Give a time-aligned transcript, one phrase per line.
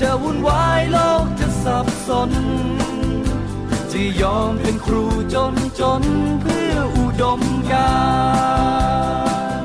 [0.00, 2.30] จะวุ่นวายโลกจะสับสน
[3.92, 6.02] จะยอมเป็นครูจนจน
[6.40, 7.40] เพื่ออุดม
[7.72, 7.92] กา
[9.60, 9.62] ร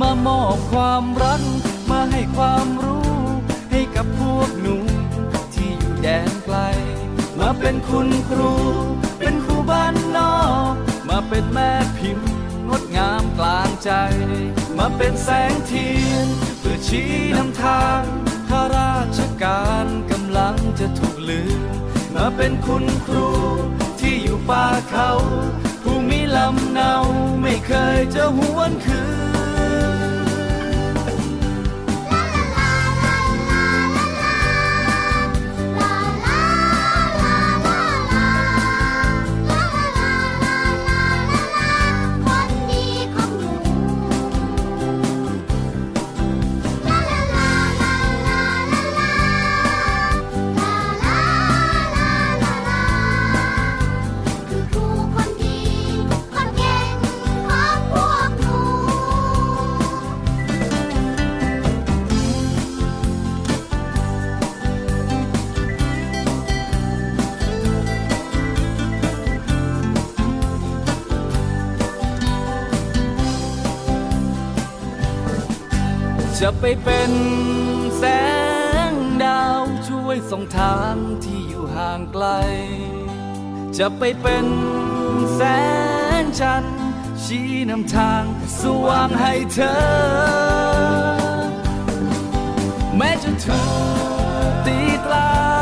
[0.00, 1.42] มามอบความรัก
[1.90, 3.12] มาให้ความรู้
[3.70, 4.76] ให้กับพวกหนู
[5.54, 6.56] ที่อยู่แดนไกล
[7.38, 8.52] มาเป็นคุณครู
[9.18, 10.38] เป็นครูบ้านนอ
[10.72, 10.74] ก
[11.08, 12.30] มาเป็นแม่พิมพ์
[12.68, 13.90] งดงามกลางใจ
[14.78, 18.02] มาเป็นแสงเทียนเพื่อชี้นำทาง
[18.54, 21.60] ข้าราชการกำลังจะถูกลืม
[22.14, 23.30] มาเป็นคุณครู
[24.00, 25.10] ที่อยู่ป่าเขา
[25.82, 26.94] ผู้มีลำเนา
[27.42, 29.02] ไม่เคยจะหวนคื
[29.40, 29.41] น
[76.64, 77.12] ไปเป็น
[77.98, 78.04] แส
[78.90, 78.92] ง
[79.24, 82.26] ดาวช่วยส่องทางที่อยู่ห่างไกล
[83.78, 84.46] จะไปเป็น
[85.34, 85.40] แส
[86.22, 86.78] งจันทร์
[87.24, 88.24] ชี้นำทาง
[88.60, 89.76] สว่างให้เธอ
[92.96, 93.60] แม้จะถู
[94.48, 95.61] กตีตราว่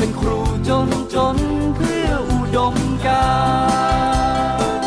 [0.00, 0.38] เป็นครู
[0.68, 1.36] จนจน
[1.76, 2.74] เพื่ออุดม
[3.06, 3.28] กา
[4.58, 4.80] ร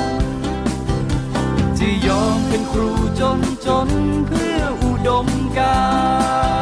[1.77, 3.89] จะยอมเป็นครูจนจน
[4.27, 5.77] เพื่ออุดมกา
[6.51, 6.52] ร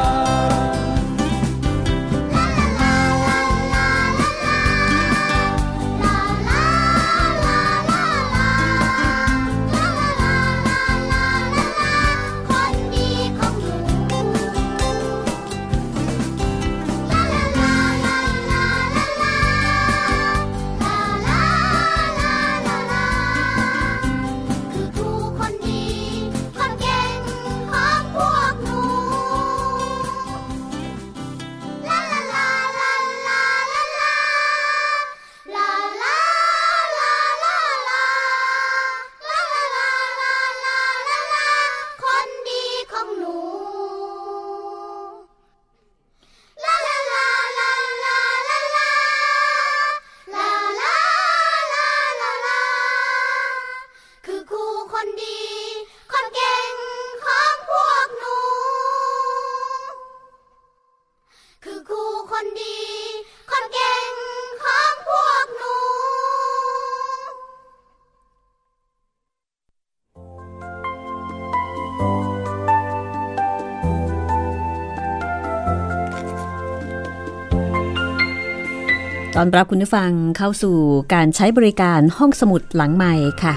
[79.42, 80.78] อนรับคุณผู้ฟังเข้าสู่
[81.14, 83.56] การใช้บริการห้องสมุดหลังใหม่ค่ะ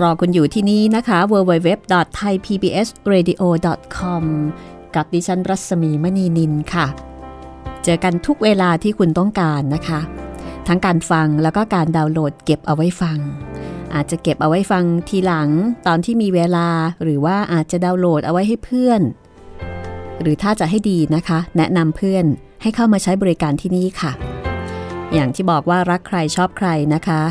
[0.00, 4.22] รอคุณอยู่ที่นี่นะคะ www.thaipbsradio.com
[4.94, 6.86] กับดิฉันรัศมีมณีนินค่ะ
[7.84, 10.00] เจอกันทุกเวลาที่คุณต้องการนะคะ
[10.66, 13.18] ทั้งการฟังแล้วก็การดาวน์โหลดเก็บเอาไว้ฟัง
[13.94, 15.48] อาจจะเก็บเอาไว้ฟังทีหลัง
[15.86, 16.68] ตอนที่มีเวลา
[17.02, 19.00] หรือว่าอาจจะดาวน์โหลดเอาไว้ให้เพื่อน
[20.20, 22.24] หรือถ้าจะให้ดีนะคะ แนะนำเพื่อน
[22.62, 24.12] ให้เข้ามาใช้บริการที่นี่ค่ะ
[25.14, 27.22] อย่างที่บอกว่ารักใครชอบใครนะคะ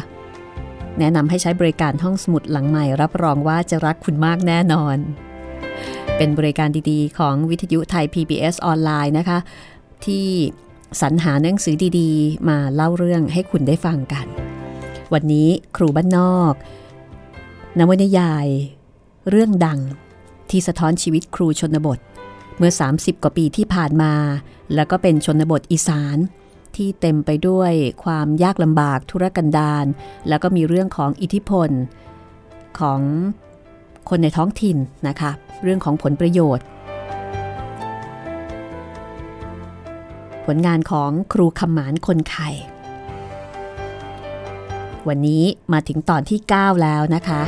[1.00, 4.98] แนะนำให้ใช้บริการห้องสมุดหลังใหม่ รับรองว่าจะรักคุณมากแน่นอน
[6.18, 9.40] เป็นบริการดีๆ ของวิทยุไทย PBS ออนไลน์นะคะ
[10.06, 10.28] ที่
[11.02, 14.26] สรรหาหนังสือดีๆ มาเล่าเรื่องให้คุณได้ฟังกัน
[15.14, 16.54] วันนี้ครูบ้านนอก
[17.80, 18.48] นวนิยาย
[19.30, 19.80] เรื่องดัง
[20.50, 22.00] ที่สะท้อนชีวิตครูชนบท
[22.58, 24.14] เมื่อ 30 กว่าปีที่ผ่านมา
[24.76, 26.18] แล้วก็เป็นชนบทอีสาน
[26.78, 27.72] ที่เต็มไปด้วย
[28.04, 29.86] ความยากลำบากธุรกันดาร
[30.28, 31.70] แล้วก็มีเรื่องของอิทธิพล
[32.80, 33.02] ของ
[34.10, 34.78] คนในท้องถิ่น
[35.08, 35.32] นะคะ
[35.64, 36.66] เรื่องของผลประโยชน์
[40.46, 42.50] ผลงานของครูคำหมานคนไข่
[45.08, 47.42] วันนี้มาถึงตอนที่ 9 แล้วนะคะ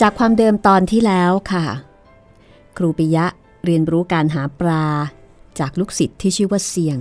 [0.00, 1.66] จากความเดิมตอนที่แล้วค่ะ
[2.76, 3.26] ครูปิยะ
[3.64, 4.84] เรียนรู้การหาปลา
[5.60, 6.98] จากลูกศิษย์ที่ชื่อว่าเสียง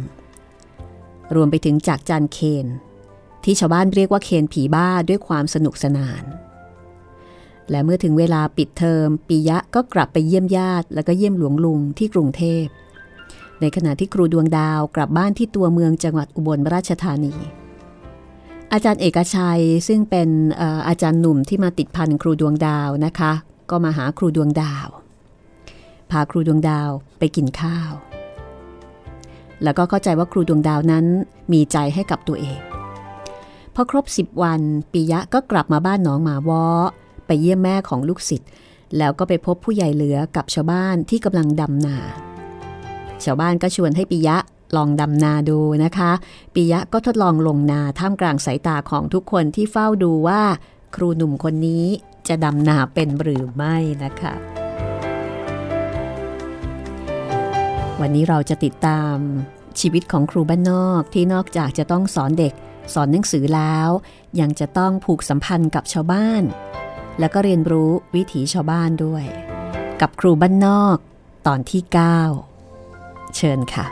[1.36, 2.68] รวมไปถึงจากจานเคน
[3.44, 6.24] ที่ชาวบ้านเรียกว่าเคนผีบ้าด้วยความสนุกสนาน
[7.70, 12.66] และเมื่อถึงเวลาปิดเทอมปิยะก็กลับไปเยี่ยมญาติแล้วก็เยี่ยมหลวงลุงที่กรุงเทพ
[13.62, 17.34] ในขณะที่ครูดวงดาวกลับบ้านที่ตัวเมืองจังหวัดอุบลราชธานี
[18.74, 20.30] อาจารย์เอกชัยซึ่งเป็น
[20.88, 23.32] อาจารย์หนุ่มที่มาติดพันครูดวงดาวนะคะ
[23.70, 24.88] ก็มาหาครูดวงดาว
[26.12, 26.90] พาครูดวงดาว
[27.20, 27.92] ไปกินข้าว
[29.64, 31.06] แล้วก็เข้าใจว่าครูดวงดาวนั้น
[31.54, 32.60] มีใจให้กับตัวเอง
[33.76, 34.62] พอครบ10วัน
[34.92, 36.64] ปิยะก็กลับมาบ้านหนองหมาวอ
[37.26, 38.50] ไปเยี่ยมแม่ของลูกศิษย์
[38.98, 41.98] แล้วก็ไปพบผู้ใหญ่เหลือกับชาวบ้านที่กำลังดำนา
[43.24, 44.38] ชาวบ้านก็ชวนให้ปิยะ
[44.76, 46.12] ลองดำนาดูนะคะ
[46.54, 50.42] ปิยะก็ทดลองลงนาท่ามกลางสายตาของทุกคนที่เฝ้าดูว่า
[50.96, 51.86] ครูหนุ่มคนนี้
[52.28, 54.34] จะดำนาเป็นหรือไม่นะคะ
[58.02, 59.16] วันนี้เราจะติดตาม
[59.80, 62.54] ชีวิตของครูบ้านนอกที่นอกจากจะต้องสอนเด็ก
[62.94, 63.90] สอนหนังสือแล้ว
[64.40, 66.44] ยังจะต้องผูกสัมพันธ์กับชาวบ้าน
[67.20, 69.24] แล้วก็เรียนรู้วิถีชาวบ้านด้วย
[70.02, 70.98] กับครูบ้านนอก
[71.48, 71.82] ตอนที่
[72.60, 73.86] 9 เชิญค่ะ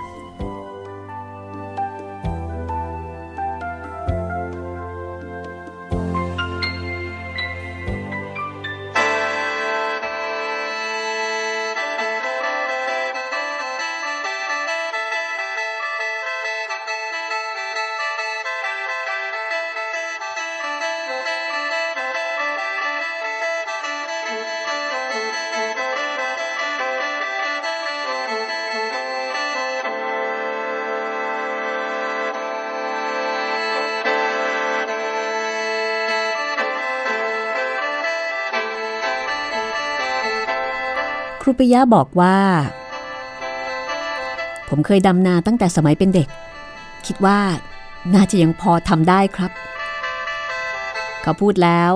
[41.45, 42.37] รูปิยะบอกว่า
[44.69, 46.27] ผมเคยดำนาตั้งแต่สมัยเป็นเด็ก
[47.05, 47.39] คิดว่า
[48.13, 49.51] น่าจะยังพอทำได้ครับ
[51.21, 51.91] เขาพูดแล้ว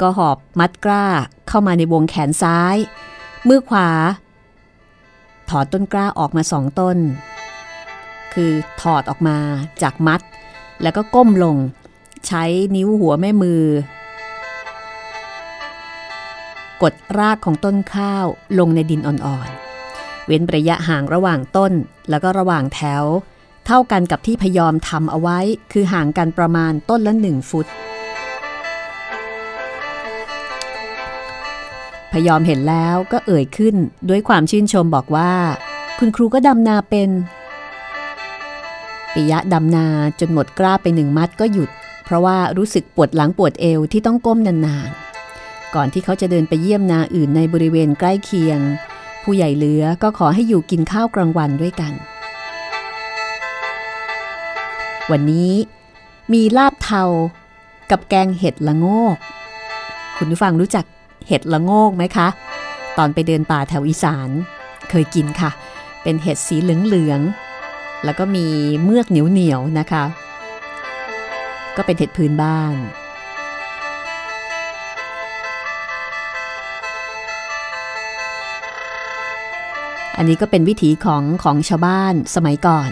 [0.00, 1.04] ก็หอบมัดกล้า
[1.48, 2.76] เข้ามาในวงแขนซ้าย
[3.48, 3.88] มือขวา
[5.48, 6.98] ถอดต้นกล้าออกมาสองต้น
[8.34, 9.36] คือถอดออกมา
[9.82, 10.20] จากมัด
[10.82, 11.56] แล้วก็ก้มลง
[12.26, 12.44] ใช้
[12.76, 13.62] นิ้วหัวแม่มือ
[16.84, 18.26] กดรากของต้นข้าว
[18.58, 21.72] ลงในดินอ่อนๆ เว้นระยะห่างระหว่างต้น
[22.10, 23.04] แล้วก็ระหว่างแถว
[23.66, 25.38] เท่ากันกับที่พยอมทำเอาไว้
[25.72, 27.66] คือห่างกันประมาณต้นละหนึ่งฟุต
[32.12, 33.76] พยอมเห็นแล้วก็เอ่ยขึ้น
[34.08, 35.32] ด้วยความชื่นชมบอกว่า
[35.98, 37.10] คุณครูก็ดำนาเป็น
[39.12, 39.86] ปิยะดำนา
[40.20, 41.70] จนหมดกล้าไปหนึ่งมัดก็หยุด
[42.04, 45.03] เพราะว่ารู้สึกปวดหลังปวดเอวที่ต้องก้มนานๆ
[45.74, 48.60] ก่อนที่เขาจะเดินไปเยี่ยมนาอื่นในบริเวณใกล้เคียง
[49.22, 51.92] ผู้ใหญ่เหลือก็ขอให้อยู่กินข้าวกลางวันด้วยกัน
[55.10, 55.52] วันนี้
[56.32, 57.02] มีลาบเทา
[57.90, 59.16] กับแกงเห็ดละโงก
[60.16, 60.84] คุณผู้ฟังรู้จัก
[61.28, 62.28] เห็ดละโงกไหมคะ
[62.98, 64.30] ตอนไปเดินป่าแถวอีสาน
[64.90, 65.50] เคยกินค่ะ
[66.02, 68.46] เป็นเห็ดสีเหลืองๆแล้วก็มี
[68.82, 70.04] เมือกเหนียวๆนะคะ
[71.76, 72.76] ก็เป็นเห็ดพื้นบ้าน
[80.16, 82.90] อันนี้ก็เป็นวิถีของของชาวบ้านสมัยก่อน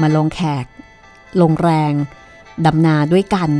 [0.00, 0.66] มาลงแขก
[1.40, 1.92] ลงแรง
[2.66, 3.50] ดำนาด้วยกัน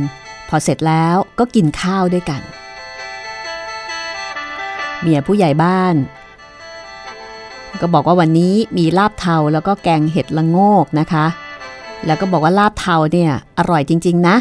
[0.49, 2.41] พอเสร็จแล้วก็กินข้าวด้วยกัน
[5.01, 5.95] เมียผู้ใหญ่บ้าน
[7.81, 11.25] ก็บอกว่าวันนี้มีลาบเทาแล้วก็แกงเห็ดละโงกนะคะ
[12.05, 14.35] แล้วก็บอกว่าลาบเทาเนี่ยอร่อยจริง ๆ นะ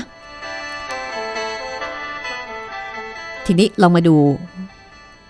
[3.47, 4.17] ทีนี้เรามาดู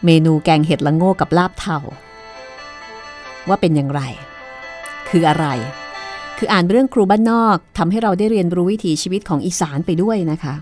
[0.04, 1.78] เมนูแกงเห็ดละโงกกับลาบเทา
[3.48, 4.00] ว่าเป็นอย่างไร
[5.08, 5.46] คืออะไร
[6.38, 10.54] คืออ่านเรื่องครูบ้านนอกทำให้เราได้เรียนรู้วิถีชีวิตของอีสานไปด้วยนะคะ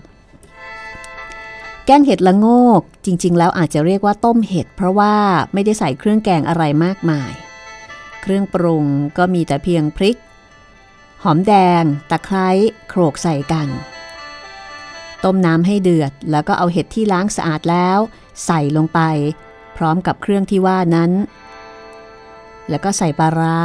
[1.85, 2.47] แกงเห็ดละโง
[2.79, 5.13] กจริง ๆ แล้วอาจจะเรียกว่าต้มเห็ด เพราะว่า
[5.53, 7.31] ไม่ได้ใส่เครื่องแกงอะไรมากมาย
[8.21, 8.85] เครื่องปรุง
[9.17, 10.17] ก็มีแต่เพียงพริก
[11.23, 12.49] หอมแดง ตะไคร้
[12.89, 13.67] โขลกใส่กัน
[15.23, 17.99] ต้มน้ำให้เดือด แล้วก็เอาเห็ดที่ล้างสะอาดแล้ว
[18.45, 18.99] ใส่ลงไป
[19.77, 21.11] พร้อมกับเครื่องที่ว่านั้น
[22.69, 23.57] แล้วก็ใส่ปลาร้า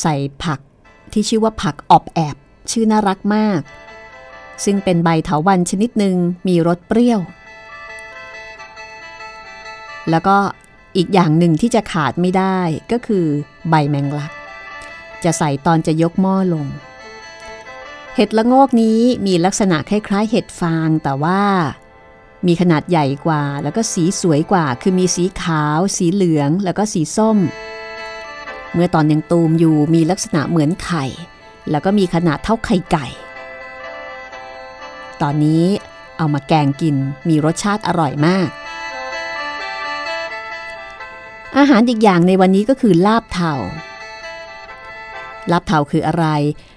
[0.00, 0.60] ใส่ผัก
[1.12, 2.36] ที่ชื่อว่าผักอบแอบ
[2.70, 3.60] ชื่อน่ารักมาก
[4.64, 6.16] ซึ่งเป็นใบเถาวันชนิดหนึ่ง
[6.48, 7.20] มีรสเปรี้ยว
[10.10, 10.36] แล้วก็
[10.96, 12.58] อีกอย่างหนึ่งที่จะขาดไม่ได้
[12.92, 13.26] ก็คือ
[13.70, 14.32] ใบแมงลัก
[15.24, 16.66] จะใส่ตอนจะยกหม้อลง
[18.16, 21.42] เห็ดละโงกนี้มีลักษณะคล้ายๆเห็ดฟางแต่ว่า
[22.46, 27.38] มีขนาดใหญ่กว่า แล้วก็สีสวยกว่า คือมีสีขาว สีเหลือง แล้วก็สีส้ม
[28.74, 31.04] เมื่อตอนยังตูมอยู่มีลักษณะเหมือนไข่
[31.70, 33.06] แล้วก็มีขนาดเท่าไข่ไก่
[35.22, 35.64] ตอนนี้
[36.18, 36.96] เอามาแกงกิน
[37.28, 38.48] มีรสชาติอร่อยมาก
[41.58, 43.52] อาหารอีกอย่างในวันนี้ก็คือลาบเทา
[45.50, 46.26] ลาบเทาคืออะไร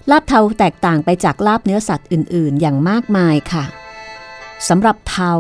[0.10, 3.64] ลาบเทาแตกต่างไปจากลาบเนื้อสัตว์อื่น ๆ อย่างมากมายค่ะ
[4.70, 5.34] สำหรับเทา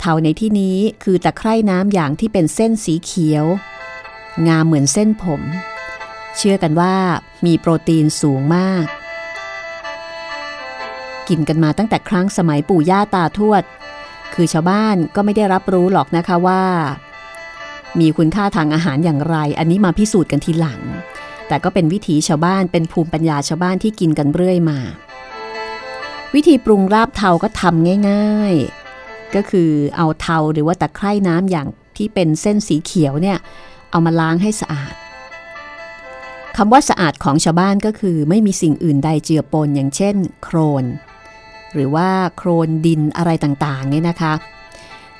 [0.00, 3.44] เทาในที่นี้คือตะไคร่น้ำอย่างที่เป็นเส้นสีเขียว
[4.48, 5.42] งามเหมือนเส้นผม
[6.36, 6.94] เชื่อกันว่า
[7.46, 8.86] มีโปรตีนสูงมาก
[11.28, 13.62] กินกันมาตั้งแต่ครั้งสมัยปู่ย่าตาทวด
[14.34, 16.62] คือชาวบ้านก็ไม่ได้รับรู้หรอกนะคะว่า
[18.00, 20.80] มีคุณค่าทางอาหารอย่างไร อันนี้มาพิสูจน์กันทีหลัง
[21.48, 24.78] แต่ก็เป็นวิถีชาวบ้านเป็นภูมิปัญญาชาวบ้านที่กินกันเรื่อยมา
[26.34, 28.54] วิธีปรุงราบเทาก็ทำง่าย
[28.94, 33.38] ๆ ก็คือเอาเทาหรือว่าตะไคร่น้ำอย่างที่เป็นเส้นสีเขียวเนี่ย
[33.90, 34.94] เอามาล้างให้สะอาด
[36.56, 40.84] คำว่าสะอาดของชาวบ้านก็คือ ไม่มีสิ่งอื่นใดเจือปนอย่างเช่น โครน
[41.74, 44.34] หรือว่าโครนดินอะไรต่างๆเนี่ยนะคะ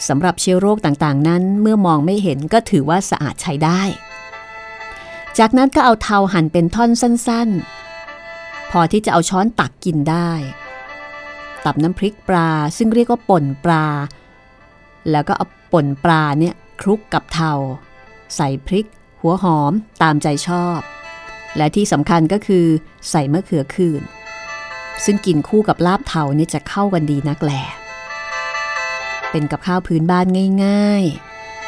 [0.09, 3.83] สำหรับเชื้อโรคต่างๆ นั้นเมื่อมองไม่เห็นก็ถือว่าสะอาดใช้ได้
[5.39, 10.31] จากนั้นก็เอาเทาหั่นเป็นท่อนสั้นๆ พอที่จะเอาช้อนตักกินได้
[11.65, 13.87] ตับน้ำพริกปลาซึ่งเรียกว่าป่นปลา
[15.11, 17.53] แล้วก็เอาป่นปลาเนี่ยคลุกกับเทา
[18.37, 18.87] ใส่พริก
[19.21, 20.79] หัวหอมตามใจชอบ
[21.57, 22.67] และที่สำคัญก็คือ
[23.11, 24.03] ใส่มะเขือคืน
[25.05, 27.53] ซึ่งกินคู่กับลาบเทาเนี่ยจะเข้ากันดีนักแหล
[29.31, 30.27] เป็นกับข้าวพื้นบ้าน
[30.65, 31.05] ง่าย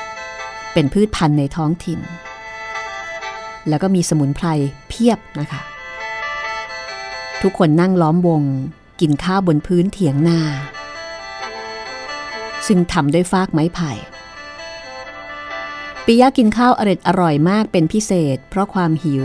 [0.04, 2.00] ๆ เป็นพืชพันธุ์ในท้องถิ่น
[3.68, 4.46] แล้วก็มีสมุนไพร
[4.88, 5.60] เพียบนะคะ
[7.42, 8.42] ทุกคนนั่งล้อมวง
[9.00, 10.40] กินข้าวบนพื้นเถียงนา
[12.66, 13.92] ซึ่งทำด้วยฟากไม้ไผ่
[16.04, 19.24] ปิยะกินข้าวอร็ดอร่อยมากเป็นพิเศษ เพราะความหิว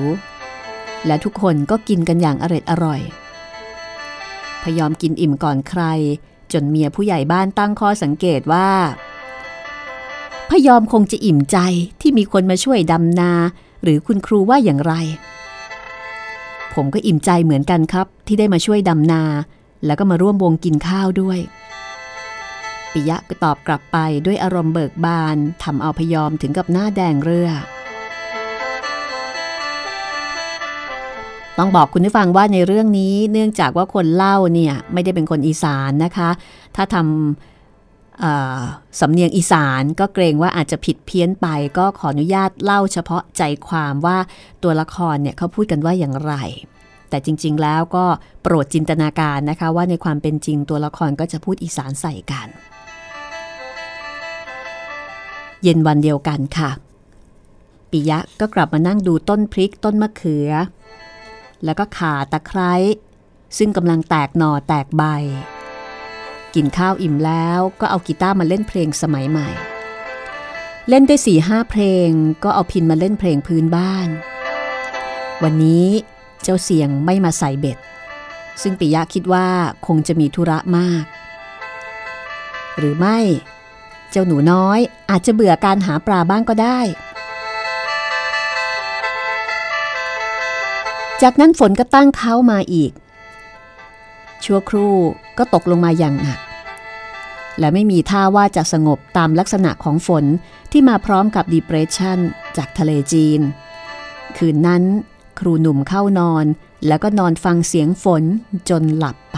[1.05, 3.01] และทุกคนก็กินกันอย่างอร็ดอร่อย
[4.63, 5.83] พยอมกินอิ่มก่อนใคร
[6.53, 8.69] จนเมียผู้ใหญ่บ้านตั้งข้อสังเกตว่า
[10.49, 11.57] พยอมคงจะอิ่มใจ
[12.01, 13.31] ที่มีคนมาช่วยดำนา
[13.83, 14.93] หรือคุณครูว่าอย่างไร
[16.73, 19.21] ผมก็อิ่มใจเหมือนกันครับ ที่ได้มาช่วยดำนา
[19.85, 21.39] แล้วก็มาร่วมวงกินข้าวด้วย
[22.91, 27.49] ปิยะก็ตอบกลับไปด้วยอารมณ์เบิกบานทำเอาพยอมถึงกับหน้าแดงเรือ
[31.57, 36.29] ต้องบอกคุณผู้ฟังว่าในเรื่องนี้เนื่องจากว่าคนเล่าเนี่ยไม่ได้เป็นคนอีสานนะคะ
[36.75, 44.17] ถ้าทำสำเนียงอีสานก็เกรงว่าอาจจะผิดเพี้ยนไป ก็ขออนุญาตเล่าเฉพาะใจความว่า
[44.63, 46.33] ตัวละครเนี่ยเขาพูดกันว่าอย่างไร
[47.09, 48.05] แต่จริง ๆ แล้วก็
[48.43, 52.47] โปรดจินตนาการนะคะ ว่าในความเป็นจริงตัวละครก็จะพูดอีสานใส่กัน
[55.63, 56.71] เย็นวันเดียวกันค่ะ
[57.91, 60.49] ปิยะก็กลับมานั่งดูต้นพริกต้นมะเขือ
[61.65, 62.73] แล้วก็ขาตะไคร้
[63.57, 65.03] ซึ่งกำลังแตกหน่อแตกใบ
[66.55, 69.49] กินข้าวอิ่มแล้วก็เอากีตาร์มาเล่นเพลงสมัยใหม่
[70.89, 72.09] เล่นได้สี่ห้าเพลง
[72.43, 74.07] ก็เอาพินมาเล่นเพลงพื้นบ้าน
[75.43, 75.87] วันนี้
[76.43, 77.77] เจ้าเสียงไม่มาใส่เบ็ด
[78.61, 79.47] ซึ่งปิยะคิดว่า
[79.87, 81.03] คงจะมีธุระมาก
[82.77, 83.19] หรือไม่
[84.11, 84.79] เจ้าหนูน้อย
[85.09, 86.79] อาจจะเบื่อการหาปลาบ้างก็ได้
[91.21, 92.91] จากนั้นฝนก็ตั้งเขามาอีก
[94.43, 94.95] ชั่วครู่
[95.37, 96.39] ก็ตกลงมาอย่างหนัก
[97.59, 100.25] และไม่มีท่าว่าจะสงบตามลักษณะของฝน
[100.71, 102.19] ที่มาพร้อมกับดีเพรสชัน
[102.57, 103.39] จากทะเลจีน
[104.37, 104.83] คืนนั้น
[105.39, 106.45] ครูหนุ่มเข้านอน
[106.87, 108.23] แล้วก็นอนฟังเสียงฝน
[108.69, 109.37] จนหลับไป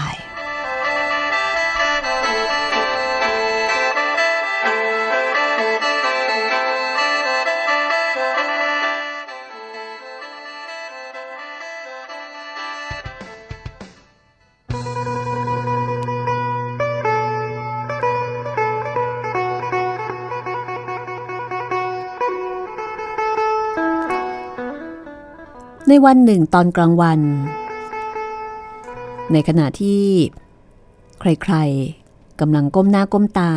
[25.94, 27.20] ในวันหนึ่งตอนกลางวัน
[29.32, 30.04] ในขณะที่
[31.20, 33.52] ใครๆกำลังก้มหน้าก้มตา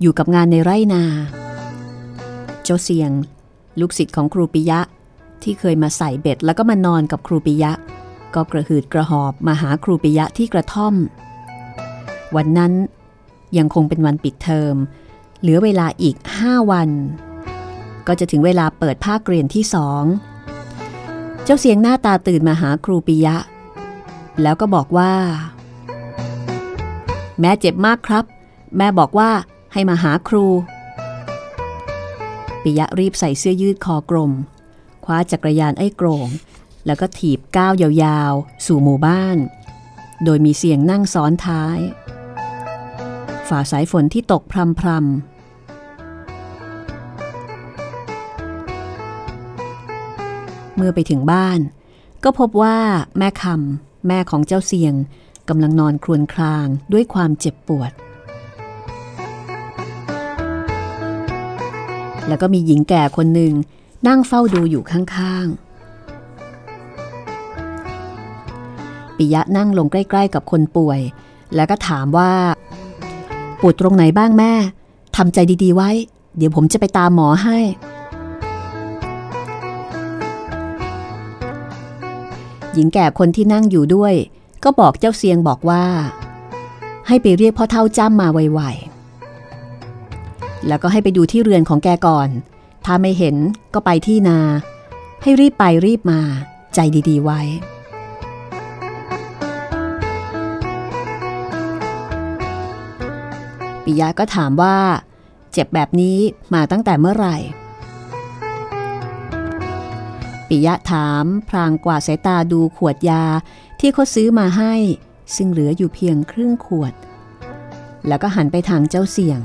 [0.00, 1.04] อยู่กับงานในไร่นา
[2.64, 3.10] เจ้าเสียง
[3.80, 4.80] ลูกศิษย์ของครูปิยะ
[5.42, 7.72] ที่เคยมาใส่เบ็ดแล้วก็มานอนกับครูปิยะ
[8.34, 10.94] ก็กระหืดกระหอบมาหาครูปิยะที่กระท่อม
[12.36, 12.72] วันนั้น
[13.58, 14.74] ยังคงเป็นวันปิดเทอม
[15.40, 16.90] เหลือเวลาอีกห้าวัน
[18.06, 20.04] ก็จะถึงเวลาเปิดภาคเรียนที่สอง
[21.48, 23.36] เจ้าเสียงหน้าตาตื่นมาหาครูปิยะ
[24.42, 25.12] แล้วก็บอกว่า
[27.40, 28.24] แม่เจ็บมากครับ
[28.76, 29.30] แม่บอกว่า
[29.72, 30.46] ให้มาหาครู
[32.62, 34.32] ปิยะรีบใส่เสื้อยืดคอกลม
[35.04, 36.28] คว้าจักรยานไอ้โกรง
[36.86, 39.36] แล้วก็ถีบก้าวยาวๆ สู่หมู่บ้าน
[40.24, 41.78] โดยมีเสียงนั่งซ้อนท้าย
[43.48, 44.82] ฝ่าสายฝนที่ตกพรำพ
[50.78, 51.60] เมื่อไปถึงบ้าน
[52.24, 52.78] ก็พบว่า
[53.18, 54.94] แม่คำแม่ของเจ้าเสียง
[55.48, 57.92] กำลังนอนครวญครางด้วยความเจ็บปวด
[62.28, 63.52] แล้วก็มีหญิงแก่คนหนึ่ง
[64.08, 65.68] นั่งเฝ้าดูอยู่ข้างๆ
[69.16, 71.00] ปิยะนั่งลงใกล้ ๆ กับคนป่วย
[71.54, 72.32] แล้วก็ถามว่า
[73.60, 74.52] ปวดตรงไหนบ้างแม่
[75.16, 75.90] ทำใจดีๆไว้
[76.36, 77.58] เดี๋ยวผมจะไปตามหมอให้
[82.78, 84.14] หญิงแก่คนที่นั่งอยู่ด้วย
[84.64, 85.84] ก็บอกเจ้าเซียงบอกว่า
[87.06, 92.28] ให้ไปเรียกพ่อเท่าจ้ำมาไวๆ แล้วก็ให้ไปดูที่เรือนของแกก่อน
[92.84, 93.36] ถ้าไม่เห็น
[93.74, 94.38] ก็ไปที่นา
[95.22, 96.20] ให้รีบไปรีบมา
[96.74, 97.40] ใจดีๆไว้
[103.84, 104.76] ปิยะก็ถามว่า
[105.52, 106.18] เจ็บแบบนี้
[106.54, 107.36] มาตั้งแต่เมื่อไหร่
[110.48, 113.24] ปิยะถามพรางกวาดสายตาดูขวดยา
[113.80, 114.74] ที่เขาซื้อมาให้
[115.36, 116.92] ซึ่งเหลืออยู่เพียงครึ่งขวด
[118.06, 119.40] แล้วก็หันไปทางเจ้าเสียง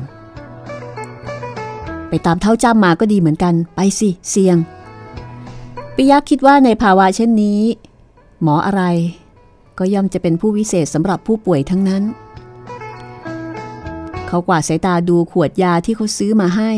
[2.09, 4.57] ไปตามเท่าจ้ำมาก็ดีเหมือนกัน ไปสิเสียง
[5.95, 7.61] ปิยะคิดว่าในภาวะเช่นนี้
[8.41, 8.83] หมออะไร
[9.77, 12.03] ก็ย่อมจะเป็นผู้วิเศษสำหรับผู้ป่วยทั้งนั้น
[14.27, 16.71] เขากวาดสายตาดูขวดยาที่เขาซื้อมาให้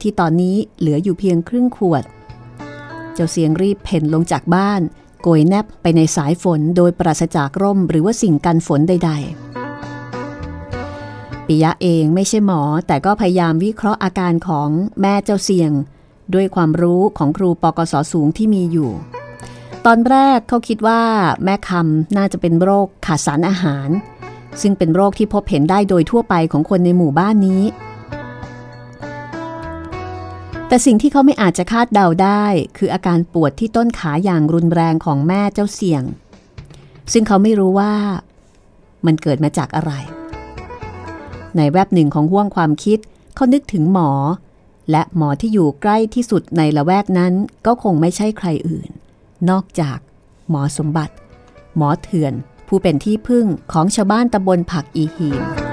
[0.00, 2.04] ที่ตอนนี้เหลืออยู่เพียงครึ่งขวด
[3.16, 4.80] เจ้าเสียงรีบเพ่นลงจากบ้าน
[5.22, 9.10] โกยแนบไปในสายฝนโดยปราศจากร่มหรือว่าสิ่งกันฝนใด
[10.48, 14.68] ๆ ปิยะเองไม่ใช่หมอแต่ก็พยายามวิเคราะห์อาการของ
[15.00, 15.72] แม่เจ้าเสียง
[16.34, 18.90] ด้วยความรู้ของครูปกศสูงที่มีอยู่
[19.86, 21.02] ตอนแรกเขาคิดว่า
[21.44, 23.88] แม่คำน่าจะเป็นโรคขาดสารอาหาร
[24.60, 27.62] ซึ่งเป็นโรคที่พบเห็นได้โดยทั่วไปของคนในหมู่บ้านนี้
[30.68, 32.44] แต่สิ่งที่เขาไม่อาจจะคาดเดาได้
[32.76, 36.02] คืออาการปวดที่ต้นขาอย่างรุนแรงของแม่เจ้าเสี่ยง
[37.12, 37.92] ซึ่งเขาไม่รู้ว่า
[39.06, 39.92] มันเกิดมาจากอะไร
[41.56, 42.98] ในแวบหนึ่งของห่วงความคิด
[43.34, 44.10] เขานึกถึงหมอ
[44.90, 47.32] และหมอที่อยู่ใกล้ที่สุดในละแวกนั้น
[47.66, 48.90] ก็คงไม่ใช่ใครอื่น
[49.50, 49.98] นอกจาก
[50.50, 51.14] หมอสมบัติ
[51.76, 52.32] หมอเถื่อน
[52.68, 55.65] ผู้เป็นที่พึ่งของชาวบ้านตำบลผักอีหีม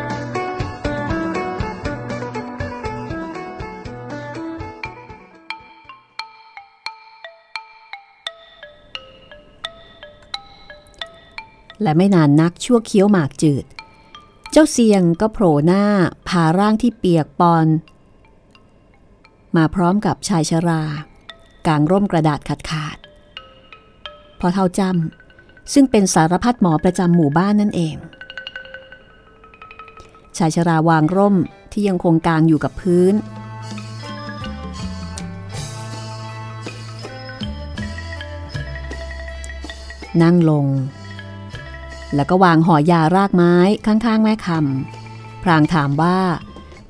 [11.84, 13.65] และไม่นานนักชั่วเคี้ยวหมากจืด
[14.52, 15.84] เจ้าเซียงก็โผล่หน้า
[16.28, 17.67] พาร่างที่เปียกปอน
[19.56, 20.84] มาพร้อมกับชายชรา
[21.67, 22.98] กางร่มกระดาษขาดขาด
[24.39, 27.96] พอเท่าจำซึ่งเป็นสารพัดหมอประจำหมู่บ้านนั่นเอง
[30.38, 31.36] ชายชราวางร่ม
[31.72, 33.13] ที่ยังคงกางอยู่กับพื้น
[40.24, 40.67] นั่งลง
[42.15, 46.17] แล้วก็วางห่อยารากไม้ข้างๆ แม่คำพรางถามว่า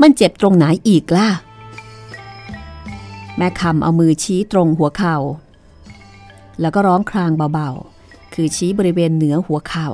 [0.01, 1.29] มันเจ็บตรงไหนอีกล่ะ
[3.37, 5.17] แม่คำเอามือชี้ตรงหัวเขา่า
[6.61, 9.87] แล้วก็ร้องครางเบาๆ คือชี้บริเวณเหนือหัวเข่า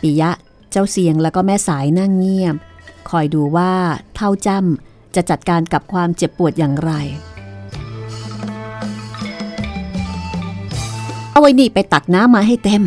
[0.00, 0.30] ปิยะ
[0.70, 2.56] เจ้าเสียงแล้วก็แม่สายนั่งเงียบ
[3.10, 3.72] คอยดูว่า
[4.14, 6.92] เท่าจ้ำจะจัดการกับความเจ็บปวดอย่างไร
[11.32, 12.82] เอาไว้นี่ไปตักน้ำมาให้เต็ม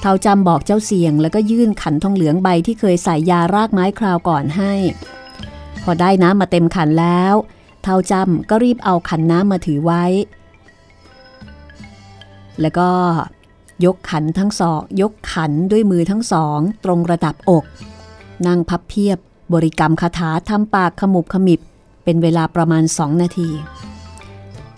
[0.00, 4.72] เท่าจำบอกเจ้าเสียง แล้วก็ยื่นขันทองเหลืองใบที่เคยใส่ยารากไม้คราวก่อนให้
[5.82, 7.34] พอได้น้ำมาเต็มขันแล้ว
[7.82, 10.04] เท่าจำก็รีบเอาขันน้ำมาถือไว้
[12.60, 12.90] แล้วก็
[13.84, 17.64] ยกขันทั้งสองยกขันด้วยมือทั้งสอง ตรงระดับอก
[18.46, 19.18] นั่งพับเพียบ
[19.52, 21.60] บริกรรมคาถาทำปากขมุบขมิบ
[22.04, 23.50] เป็นเวลาประมาณสองนาที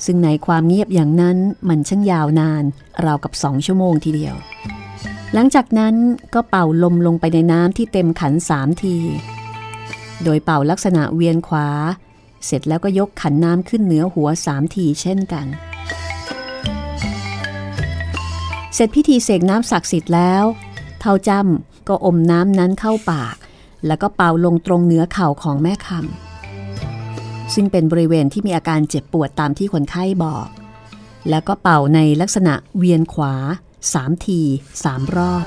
[0.04, 1.36] ซึ่งในความเงียบอย่างนั้น
[1.68, 2.64] มันช่างยาวนาน
[3.04, 4.34] ราวกับสองชั่วโมงทีเดียว
[5.34, 5.94] หลังจากนั้น
[6.34, 8.96] ก็เป่าลมลงไปในน้ำที่เต็มขันสามที
[10.24, 11.68] โดยเป่าลักษณะเวียนขวา
[12.46, 15.46] เสร็จแล้วก็ยกขันน้ำขึ้นเหนือหัวสามทีเช่นกัน
[18.74, 20.44] เสร็จพิธีเสกน้ำศักดิ์สิทธิ์แล้ว
[21.00, 23.36] เท่าจำก็อมน้ำนั้นเข้าปาก
[23.86, 30.46] แล้วก็เป่าลงตรงเหนือเข่าของแม่คำซึ่งเป็นบริเวณที่มีอาการเจ็บปวดตามที่คนไข้บอก
[31.28, 33.34] แล้วก็เป่าในลักษณะเวียนขวา
[33.92, 34.40] สามที
[34.84, 35.46] สามรอบ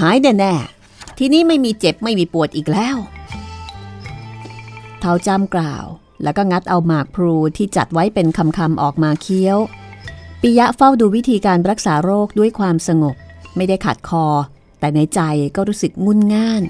[0.00, 2.96] หายแน่ๆ ทีนี้ไม่มีเจ็บไม่มีปวดอีกแล้ว
[5.00, 5.84] เท้าจ้ำกล่าว
[6.22, 9.58] แล้วก็งัดเอาหมากพลูที่จัดไว้เป็นคำๆออกมาเคี้ยว
[10.40, 13.16] ปิยะเฝ้าดูวิธีการรักษาโรคด้วยความสงบ
[13.56, 14.26] ไม่ได้ขัดคอ
[14.80, 15.20] แต่ในใจ
[15.56, 16.62] ก็รู้สึกงุนง่าน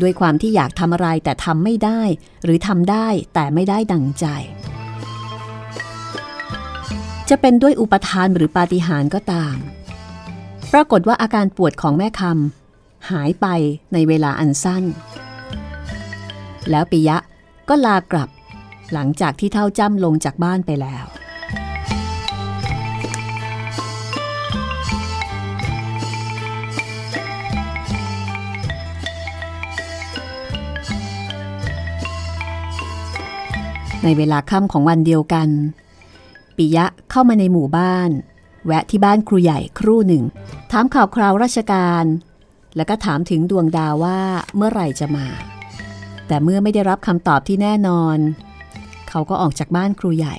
[0.00, 2.02] ด้วยความที่อยากทำอะไรแต่ทำไม่ได้
[2.44, 4.26] หรือทำได้แต่ไม่ได้ดังใจ
[7.30, 9.56] จะเป็นด้วยอุปทานหรือปาฏิหาริย์ก็ตาม
[10.72, 13.46] ปรากฏว่าอาการปวดของแม่คำหายไป
[13.92, 14.84] ในเวลาอันสั้น
[16.70, 17.18] แล้วปิยะ
[17.68, 18.28] ก็ลากลับ
[18.92, 21.04] หลังจากที่เท่าจ้ำลงจากบ้านไปแล้ว
[34.02, 35.48] ในเวลาค่ำของวันเดียวกัน
[36.56, 38.10] ปิยะเข้ามาในหมู่บ้าน
[38.66, 40.24] แวะที่บ้านครูใหญ่ครู่หนึ่ง
[40.70, 42.04] ถามข่าวคราวราชการ
[42.76, 44.20] แล้วก็ถามถึงดวงดาวว่า
[44.56, 45.26] เมื่อไหร่จะมา
[46.26, 48.18] แต่เมื่อไม่ได้รับคำตอบที่แน่นอน
[49.08, 50.36] เขาก็ออกจากบ้านครูใหญ่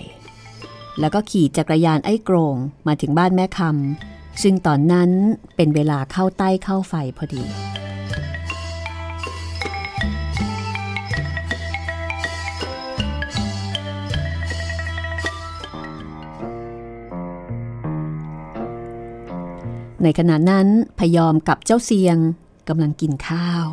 [0.99, 2.55] แล้วก็ขี่จักรยานไอ้โกรง
[2.87, 5.09] มาถึงบ้านแม่คำซึ่งตอนนั้น
[5.55, 7.43] เป็นเวลาเข้าใต้เข้าไฟพอดี
[20.05, 20.67] ในขณะนั้น
[20.99, 22.17] พยอมกับเจ้าเซียง
[22.69, 23.67] กำลังกินข้าว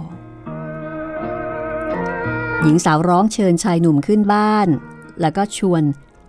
[2.62, 4.68] หญิงสาวร้องเชิญชายหนุ่มขึ้นบ้าน
[5.20, 5.82] แล้วก็ชวน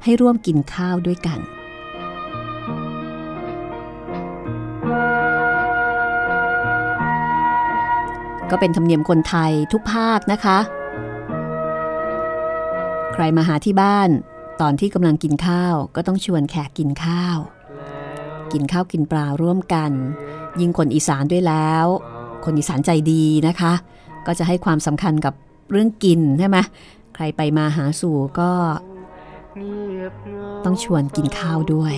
[0.04, 1.40] ให้ร่วมกินข้าวด้วยกัน
[8.50, 10.58] ก็เป็นธรรมเนียมคนไทยทุกภาคนะคะ
[13.14, 14.10] ใครมาหาที่บ้าน
[14.62, 17.40] ตอนที่กำลังกินข้าวก็ต้องชวนแขกกินข้าว
[18.54, 19.92] กินข้าวกินปลาร่วมกัน
[20.60, 21.86] ยิ่งคนอีสานด้วยแล้ว
[22.46, 23.74] คนอีสานใจดีนะคะ
[24.26, 25.34] ก็จะให้ความสำคัญกับ
[25.72, 26.58] เรื่องกินใช่ไหม
[27.16, 28.52] ใครไปมาหาสู่ก็
[30.66, 31.94] ต้องชวนกินข้าวด้วย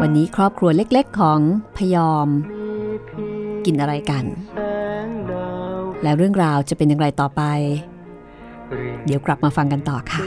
[0.00, 1.40] วันนี้ครอบครัวเล็กๆของ
[1.76, 2.28] พยอม
[3.66, 4.24] กินอะไรกัน
[6.02, 7.42] แล้วเรื่องราวจะเป็นอย่างไรต่อไป
[9.04, 10.24] เดี๋ยวกลับมาฟังกันต่อค่ะ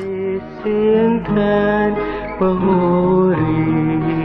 [0.57, 1.31] เสียงแท
[1.87, 1.89] น
[2.39, 2.65] มโห
[3.39, 4.16] รี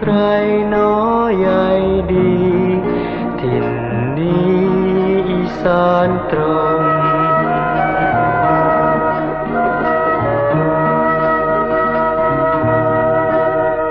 [0.00, 0.14] ใคร
[0.76, 1.68] น้อยใหญ่
[2.12, 2.36] ดี
[3.40, 3.68] ถิ่น
[4.18, 4.58] นี้
[5.28, 6.40] อีสานตร
[6.80, 6.82] ง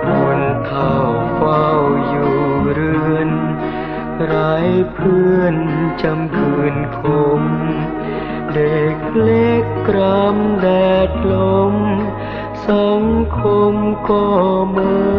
[0.05, 0.93] คนเท่า
[1.35, 1.65] เฝ้า
[2.07, 2.37] อยู่
[2.73, 3.29] เรือน
[4.25, 4.55] ไร้
[4.93, 5.55] เพื่อน
[6.01, 7.01] จำคืนค
[7.39, 7.41] ม
[8.53, 10.67] เด็กเล็กกรำแด
[11.07, 11.33] ดล
[11.73, 11.75] ม
[12.69, 13.03] สัง
[13.39, 13.41] ค
[13.71, 13.73] ม
[14.09, 14.23] ก็
[14.71, 15.16] เมือ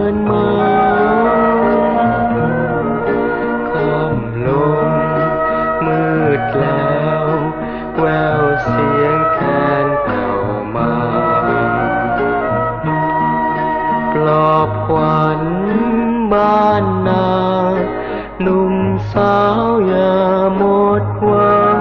[19.87, 20.19] อย่า
[20.57, 20.62] หม
[21.03, 21.81] ดหวัง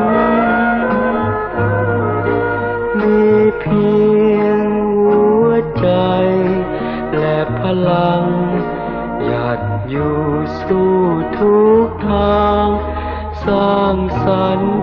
[2.99, 3.25] มี
[3.59, 3.87] เพี
[4.37, 4.59] ยง
[5.01, 5.47] หัว
[5.79, 5.87] ใจ
[7.17, 8.23] และพลัง
[9.25, 10.19] หยัดอยู่
[10.61, 10.95] สู้
[11.37, 12.67] ทุกทาง
[13.45, 14.76] สร้างสรรค์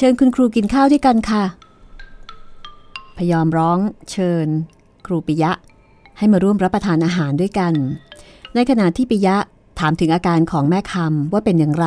[0.00, 1.44] เชิญคุณครูกินข้าวด้วยกันค่ะ
[3.16, 3.78] พยอมร้อง
[4.10, 4.46] เชิญ
[5.06, 5.52] ครูปิยะ
[6.18, 7.72] ให้มาร่วมรับประทานอาหารด้วยกัน
[8.54, 9.36] ในขณะที่ปิยะ
[9.78, 11.86] ถามถึงอาการของแม่คำว่าเป็นอย่างไร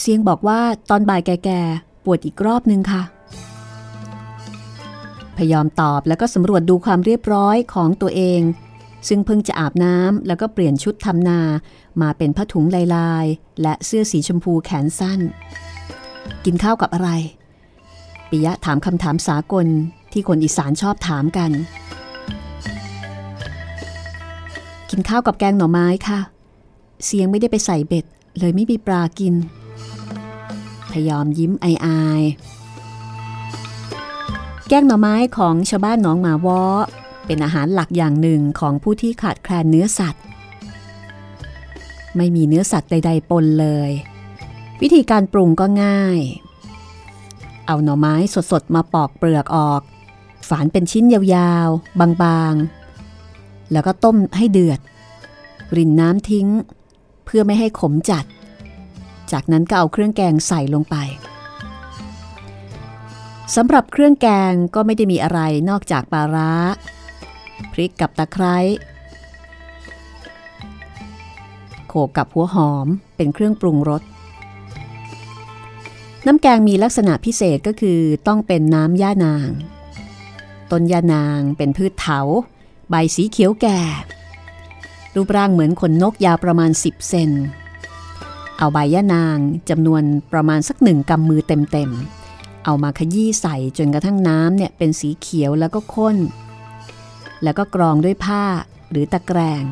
[0.00, 3.02] เสียงบอกว่าตอนบ่ายแก่ๆปวดอีกรอบนึงค่ะ
[5.36, 8.40] พยอมตอบแล้วก็สำรวจดูความเรียบร้อยของตัวเอง
[9.08, 11.40] ซึ่งเพิ่งจะอาบน้ำแล้วก็เปลี่ยนชุดทำนา
[12.02, 15.20] มาเป็นผ้าถุงลายลายๆและเสื้อสีชมพูแขนสั้น
[16.44, 17.10] กินข้าวกับอะไร
[18.30, 19.66] ปิยะถามคำถามสากล
[20.12, 21.50] ที่คนอีสานชอบถามกัน
[24.90, 26.20] กินข้าวกับแกงหน่อไม้ค่ะ
[27.04, 28.04] เสียงไม่ได้ไปใส่เบ็ด
[28.38, 29.34] เลยไม่มีปลากิน
[30.90, 36.60] พยอมยิ้มอายๆแกงหน่อไม้ของชาวบ้านหนองหมาวอ
[37.26, 40.22] เป็นอาหารหลักอย่างหนึ่งของผู้ที่ขาดแคลนเนื้อสัตว์
[42.16, 43.90] ไม่มีเนื้อสัตว์ใด ๆ ปนเลย
[44.82, 46.20] วิธีการปรุงก็ง่าย
[47.66, 48.14] เอาหน่อไม้
[48.50, 49.82] สดๆ มาปอกเปลือกออก
[50.48, 54.80] ฝานเป็นชิ้นยาวๆ บางๆ แล้วก็ต้มให้เดือด
[55.76, 56.48] รินน้ำทิ้ง
[57.24, 58.24] เพื่อไม่ให้ขมจัด
[59.32, 60.96] จากนั้นก็เอาเครื่องแกงใส่ลงไป
[63.54, 66.52] สำหรับเครื่องแกงก็ไม่ได้มีอะไรนอกจากปลาร้า
[67.72, 68.56] พริกกับตะไคร้
[71.88, 74.02] โขกกับหัวหอมเป็นเครื่องปรุงรส
[76.26, 79.50] น้ำแกงมีลักษณะพิเศษก็คือต้องเป็นน้ำย่านาง
[80.70, 82.20] ต้นย่านางเป็นพืชเถา
[82.90, 83.80] ใบสีเขียวแก่
[85.14, 87.30] รูปร่างเหมือนขนนกยาวประมาณ 10 เซน
[88.58, 89.38] เอาใบย่านาง
[89.70, 96.16] จำนวนประมาณสักหนึ่งกำมือเต็มๆ เอามาขยี้ใส่จนกระทั่งน้ำเนี่ยเป็นสีเขียวแล้วก็ข้น
[97.42, 98.44] แล้วก็กรองด้วยผ้า
[98.90, 99.62] หรือตะแกรง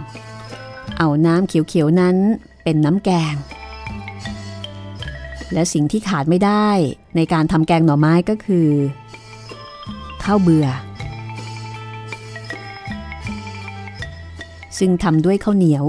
[0.98, 2.16] เอาน้ำเขียวๆนั้น
[2.62, 3.34] เป็นน้ำแกง
[5.52, 6.68] และสิ่งที่ขาดไม่ได้
[7.16, 8.68] ในการทำแกงหน่อไม้ก็คือ
[10.24, 10.68] ข้าวเบื่อ
[14.78, 15.84] ซึ่งทำด้วยข้าวเหนียว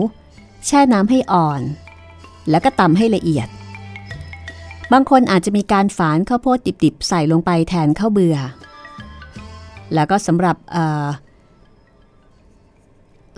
[0.65, 1.61] แช่น้ำให้อ่อน
[2.49, 3.47] แล้วก็ตำให้ละเอียด
[4.91, 8.37] บางคนอาจจะมีการฝานข้าวโพดดิบๆ ใส่ลงไปแทนข้าวเบื่อ
[9.93, 10.55] แล้วก็สำหรับ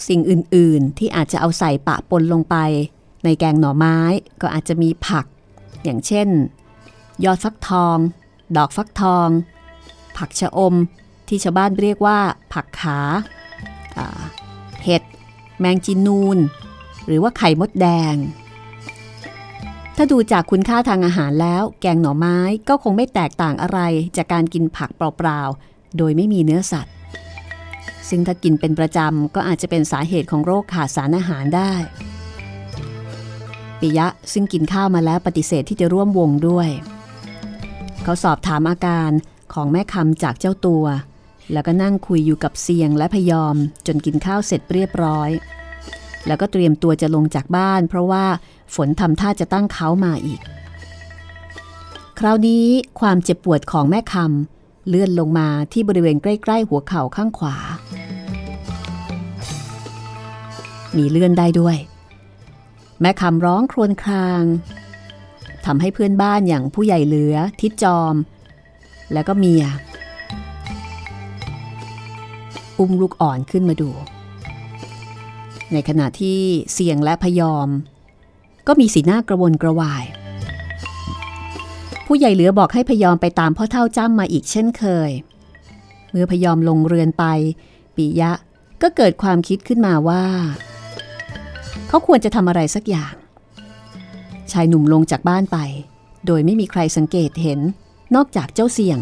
[0.07, 2.55] สิ่งอื่นๆ ที่อาจจะเอาใส่ปะปนลงไป
[3.23, 3.99] ในแกงหน่อไม้
[4.41, 5.25] ก็อาจจะมีผัก
[5.83, 6.27] อย่างเช่น
[7.25, 7.97] ยอดฟักทอง
[8.57, 9.27] ดอกฟักทอง
[10.17, 10.75] ผักชะอม
[11.27, 12.19] ที่ชาวบ้านเรียกว่า
[12.53, 14.07] ผักขาา
[14.83, 15.03] เห็ด
[15.60, 16.38] แมงจีนูน
[17.05, 18.15] หรือว่าไข่มดแดง
[19.95, 23.79] ถ้าดูจากคุณค่าทางอาหารแล้ว แกงหน่อไม้ก็คงไม่แตกต่างอะไร
[24.17, 26.93] จากการกินผักเปล่าๆ โดยไม่มีเนื้อสัตว์
[28.10, 31.74] ซึ่งถ้ากินเป็นประจำก็อาจจะเป็นสาเหตุของโรคขาดสารอาหารได้
[33.80, 36.70] ปิยะซึ่งกินข้าวมาแล้วปฏิเสธที่จะร่วมวงด้วย
[38.04, 39.12] เขาสอบถามอาการ
[39.54, 40.86] ของแม่คำจากเจ้าตัว
[41.52, 43.56] แล้วก็นั่งคุยอยู่กับเสียงและพยอม
[43.88, 45.30] จนกินข้าวเสร็จเรียบร้อย
[46.28, 48.26] แล้วก็เตรียมตัวจะลงจากบ้าน เพราะว่า
[48.76, 50.41] ฝนทำท่าจะตั้งเขามาอีก
[52.20, 52.65] คราวนี้
[53.00, 57.56] ความเจ็บปวดของแม่คำเลื่อนลงมาที่บริเวณใกล้ ๆ หัวเข่าข้างขวา
[60.97, 61.78] มีเลื่อนได้ด้วย
[63.02, 64.43] แม่คำร้องครวญคราง
[65.65, 68.15] ทำให้เพื่อนบ้านอย่างผู้ใหญ่เหลือทิดจอม
[69.13, 69.65] แล้วก็เมีย
[72.80, 73.89] อุ้มลูกอ่อนขึ้นมาดู
[75.73, 76.39] ในขณะที่
[76.73, 77.67] เสียงและพยอม
[78.67, 80.04] ก็มีสีหน้ากระวนกระวาย
[82.06, 85.12] ผู้ใหญ่เหลือบอกให้พยอมไปตามพ่อเท่าจ้ำมาอีกเช่นเคย
[86.10, 87.26] เมื่อพยอมลงเรือนไป
[87.95, 88.32] ปิยะ
[88.82, 90.23] ก็เกิดความคิดขึ้นมาว่า
[91.89, 93.13] เขาควรจะทำอะไรสักอย่าง
[94.51, 95.57] ชายหนุ่มลงจากบ้านไป
[96.25, 97.59] โดยไม่มีใครสังเกตเห็น
[98.15, 98.99] นอกจากเจ้าเสี่ยง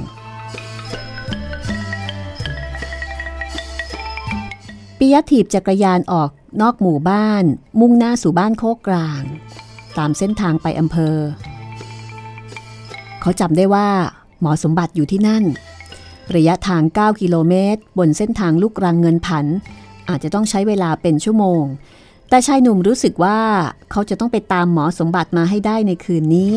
[4.97, 6.29] ปิยะถีบจักรยานออก
[6.61, 7.43] นอกหมู่บ้าน
[7.79, 9.21] มุ่งหน้าสู่บ้านโคกกลาง
[9.97, 11.17] ตามเส้นทางไปอำเภอ
[13.21, 13.87] เขาจำได้ว่า
[14.41, 15.43] หมอสมบัติอยู่ที่นั่น
[16.35, 19.45] ระยะทาง 9 กิโลเมตร บนเส้นทางลูกรังเงินผัน
[20.09, 21.63] อาจจะต้องใช้เวลาเป็นชั่วโมง
[22.29, 23.39] แต่ชายหนุ่มรู้สึกว่า
[23.91, 26.51] เขาจะต้องไปตามหมอสมบัติมาให้ได้ในคืนนี้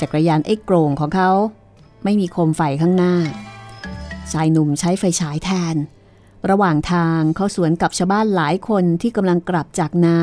[0.00, 1.30] จักรยานไอ้โกรงของเขา
[2.04, 3.14] ไม่มีโคมไฟข้างหน้า
[4.32, 5.76] ชายหนุ่มใช้ไฟฉายแทน
[6.50, 10.18] ระหว่างทางเขาสวนกับชาวบ้านหลายคนที่กำลังกลับจากนา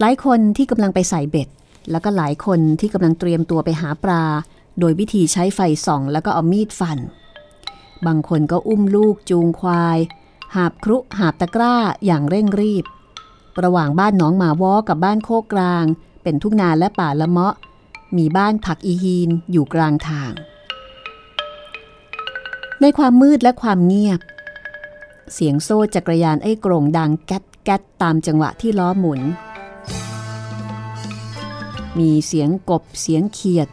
[0.00, 1.48] หลายคนที่กำลังไปใส่เบ็ด
[1.90, 4.24] แล้วก็หลายคนที่กำลังเตรียมตัวไปหาปลา
[4.80, 6.98] โดยวิธีใช้ไฟส่อง แล้วก็เอามีดฟัน
[8.06, 9.98] บางคนก็อุ้มลูกจูงควาย
[10.54, 12.84] หาบครุหาบตะกร้าอย่างเร่งรีบ
[13.64, 15.84] ระหว่างบ้านหนองหมาวอกับบ้านโคกกลาง
[16.22, 17.54] เป็นทุ่งนาและป่าละเมาะ
[18.16, 20.32] มีบ้านผักอีฮีนอยู่กลางทาง
[22.80, 24.20] ในความมืดและความเงียบ
[25.34, 29.20] เสียงโซ่จักรยานไอ้กรงดังแก๊ดแก๊ดตามจังหวะที่ล้อหมุน
[31.98, 33.68] มีเสียงกบเสียงเขียด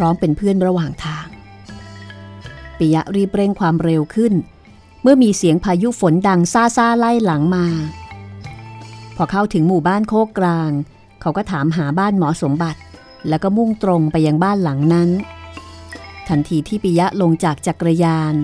[0.00, 1.26] ร้องเป็นเพื่อนระหว่างทาง
[2.78, 4.32] ปิยะรีบเร่งความเร็วขึ้น
[5.04, 7.66] เมื่อมีเสียงพายุฝนดังซ่าซาไล่หลังมา
[9.16, 10.70] พอเข้าถึงหมู่บ้านโคกกลาง
[11.20, 12.80] เขาก็ถามหาบ้านหมอสมบัติ
[13.28, 15.10] แล้วก็มุ่งตรงไปยังบ้านหลังนั้น
[16.28, 18.34] ทันทีที่ปิยะลงจากจักรยาน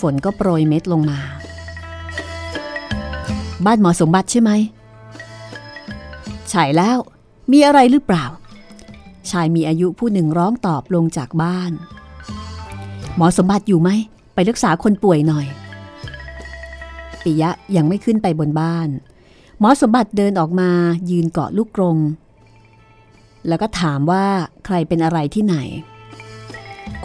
[0.00, 1.20] ฝนก็โปรยเม็ดลงมา
[3.66, 4.50] บ้านหมอสมบัติใช่ไหม
[6.50, 6.98] ใช่แล้ว
[7.52, 8.24] มีอะไรหรือเปล่า
[9.30, 11.72] ชายมีอายุผู้หนึ่งร้องตอบลงจากบ้าน
[13.16, 13.90] หมอสมบัติอยู่ไหม
[14.34, 15.46] ไปรักษาคนป่วยหน่อย
[17.22, 18.88] ปิยะยังไม่ขึ้นไปบนบ้าน
[19.58, 20.70] หมอสมบัติเดินออกมา
[21.10, 21.98] ยืนเกาะลูกกรง
[23.48, 24.24] แล้วก็ถามว่า
[24.64, 25.56] ใครเป็นอะไรที่ไหน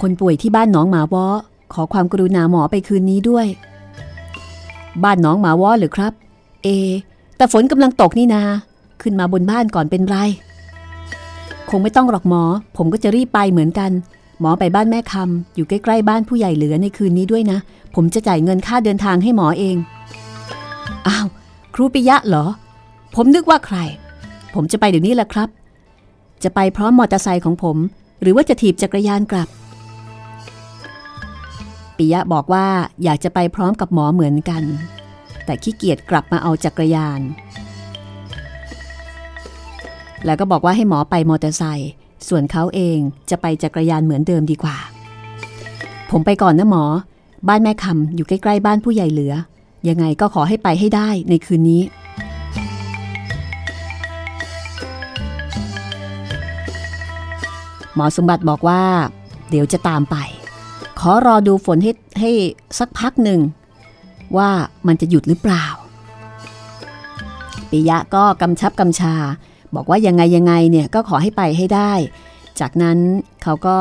[0.02, 1.26] คนป่วยที่บ้านหนองหมาวอ
[1.74, 3.48] ขอความกรุณาหมอไปคืนนี้ด้วย
[5.04, 6.13] บ้านหนองหมาวอหรือครับ
[6.63, 6.68] เอ
[7.38, 8.44] แต่ฝนกำลังตกนี่นา
[9.02, 10.18] ขึ้นมาบนบ้านก่อนเป็นไร
[11.70, 12.44] คงไม่ต้องหรอกหมอ
[12.78, 13.92] ผมก็จะรีบไปเหมือนกัน
[14.39, 17.60] หมอไปบ้านแม่คำอยู่ใกล้ๆบ้านผู้ใหญ่เหลือในคืนนี้ด้วยนะ
[17.95, 19.78] ผมจะจ่ายเงินค่าเดินทางให้หมอเอง
[21.08, 21.28] อ้าว
[21.76, 22.45] ครูปิยะเหรอ
[23.15, 23.78] ผมนึกว่าใคร
[24.54, 25.50] ผมจะไปเดี๋ยวนี้แหละครับ
[26.43, 27.78] จะไปพร้อมมอเตอร์ไซค์ของผม
[28.21, 29.50] หรือว่าจะถีบจักรยานกลับ
[31.97, 32.65] ปิยะบอกว่า
[33.04, 34.63] อยากจะไปพร้อมกับหมอเหมือนกัน
[35.45, 37.21] แต่ขี้เกียจกลับมาเอาจักรยาน
[40.26, 41.91] แล้วก็บอกว่าให้หมอไปมอเตอร์ไซค์
[42.28, 42.98] ส่วนเขาเอง
[43.30, 44.78] จะไปจักรยานเหมือนเดิมดีกว่า
[46.12, 46.84] ผมไปก่อนนะหมอ
[47.48, 49.34] บ้านแม่คำอยู่ใกล้ๆบ้านผู้ใหญ่เหลือ
[49.90, 51.82] ยังไงก็ขอให้ไปให้ได้ในคืนนี้
[57.96, 58.82] หมอสมบัติบอกว่า
[59.50, 60.16] เดี๋ยวจะตามไป
[61.00, 62.32] ขอรอดูฝนให้ให้
[62.80, 63.40] สักพักหนึ่ง
[64.38, 64.50] ว่า
[64.88, 65.66] มันจะหยุดหรือเปล่า
[67.70, 69.14] ปิยะก็กำชับกำชา
[69.76, 71.92] บอกว่ายังไงยังไงเนี่ยก็ขอให้ไปให้ได้
[72.60, 72.98] จากนั้น
[73.44, 73.78] เขาก็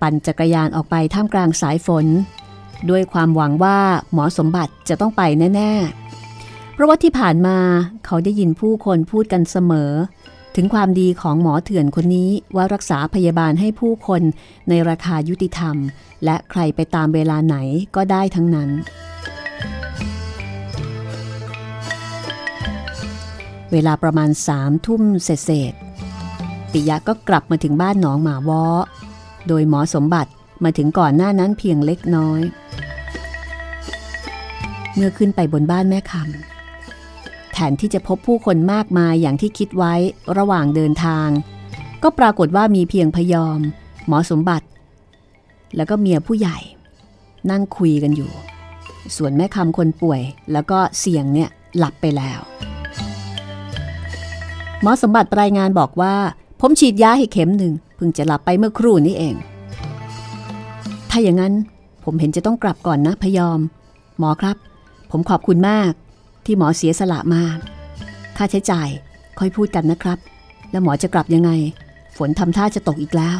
[0.00, 2.06] ปั่นจักรยานออกไปท่ามกลางสายฝน
[2.90, 3.78] ด้วยความหวังว่า
[4.12, 5.22] หมอสมบัติจะต้องไป
[5.54, 5.72] แน่
[6.24, 7.58] ๆ เพราะว่าที่ผ่านมา
[8.06, 9.92] เขาได้ยินผู้คนพูดกันเสมอ
[10.56, 14.22] ถึงความดีของหมอเถื่อนคนนี้ว่ารักษาพยาบาลให้ผู้คน
[14.68, 15.76] ในราคายุติธรรม
[16.24, 17.56] และใครไปตามเวลาไหน
[17.96, 18.70] ก็ได้ทั้งนั้น
[23.72, 25.74] เวลาประมาณสามทุ่มเศษ
[26.72, 28.64] ปิยะก็กลับมาถึงบ้านหนองหมาวอ
[29.48, 30.30] โดยหมอสมบัติ
[30.64, 32.40] มาถึงก่อนหน้านั้นเพียงเล็กน้อย
[34.94, 39.94] เมื่อขึ้นไปบนบ้านแม่คำแทนที่จะพบผู้คนมากมายอย่างที่คิดไว้
[40.38, 41.28] ระหว่างเดินทาง
[42.02, 43.60] ก็ปรากฏว่ามีเพียงพยอม
[44.08, 44.66] หมอสมบัติ
[45.76, 46.58] แล้วก็เมียผู้ใหญ่
[47.50, 48.32] นั่งคุยกันอยู่
[49.16, 50.20] ส่วนแม่คำคนป่วย
[50.52, 52.40] แล้วก็เสียงเนี่ยหลับไปแล้ว
[54.82, 56.14] หมอสมบัติรายงานบอกว่า
[56.60, 59.34] ผมฉีดยาให้เข็มหนึ่งเพิ่งจะหลับไปเมื่อครู่นี้เอง
[61.10, 61.54] ถ้าอย่างนั้น
[62.04, 63.60] ผมเห็นจะต้องกลับก่อนนะพยอม
[64.18, 64.56] หมอครับ
[65.10, 65.92] ผมขอบคุณมาก
[66.44, 67.42] ที่หมอเสียสละมา
[68.36, 68.88] ค่าใช้จ่าย
[69.38, 70.18] ค่อยพูดกันนะครับ
[70.70, 71.50] แล้วหมอจะกลับยังไง
[72.16, 73.38] ฝนทำท่าจะตกอีกแล้ว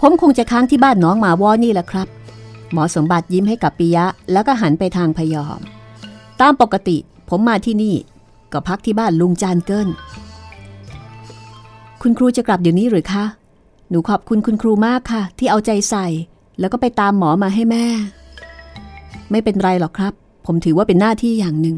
[0.00, 2.08] ผมคงจะค้างที่บ้านน้องมาวอนี่แหละครับ
[2.72, 5.60] หมอสมบัติยิ้มให้กับปิยะ แล้วก็หันไปทางพยอม
[6.40, 6.96] ตามปกติ
[7.28, 7.94] ผมมาที่นี่
[8.52, 9.88] ก็พักที่บ้านลุงจานเกิล
[12.02, 13.24] คุณครูจะกลับเดี๋ยวนี้หรือคะ
[13.90, 16.06] หนูขอบคุณคุณครูมากค่ะ ที่เอาใจใส่
[16.58, 17.86] แล้วก็ไปตามหมอมาให้แม่
[19.30, 20.12] ไม่เป็นไรหรอกครับ
[20.46, 21.76] ผมถือว่าเป็นหน้าที่อย่างหนึ่ง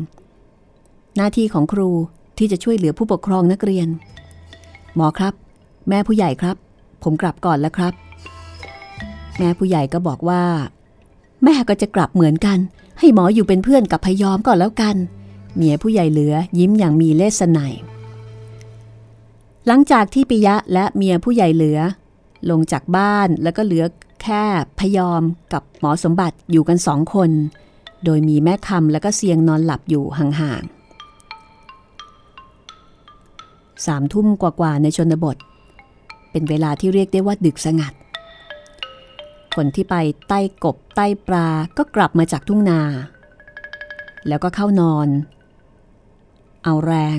[1.16, 1.90] หน้าที่ของครู
[2.38, 3.88] ที่จะช่วยเหลือผู้ปกครองนักเรียน
[4.96, 5.34] หมอครับ
[5.88, 6.56] แม่ผู้ใหญ่ครับ
[7.02, 7.92] ผมกลับก่อนแล้วครับ
[9.38, 10.42] แม่ผู้ใหญ่ก็บอกว่า
[11.44, 12.58] แม่ก็จะกลับเหมือนกัน
[12.98, 14.96] ให้หมออยู่เป็นเพื่อนกับพยอมก่อนแล้วกัน
[15.56, 17.74] เมียผู้ใหญ่เหลือยิ้มอย่างมีเลสไนย
[19.66, 21.78] หลังจากที่ปิยะและเมียผู้ใหญ่เหลือ
[22.50, 23.84] ลงจากบ้านแล้วก็เหลือ
[24.22, 24.44] แค่
[24.78, 25.22] พยอม
[25.52, 27.30] กับหมอสมบัติอยู่กันสองคน
[28.04, 30.72] โดยมีแม่คำแล้วก็เสียงนอนหลับอยู่ห่างๆ
[33.86, 35.36] สามทุ่มกว่าๆในชนบท
[36.30, 37.92] เป็นเวลาที่เรียกได้ว่าดึกสงัด
[39.54, 39.94] คนที่ไป
[40.28, 42.80] ใต้กบใต้ปลาก็กลับมาจากทุ่งนา
[44.28, 45.08] แล้วก็เข้านอน
[46.64, 47.18] เอาแรง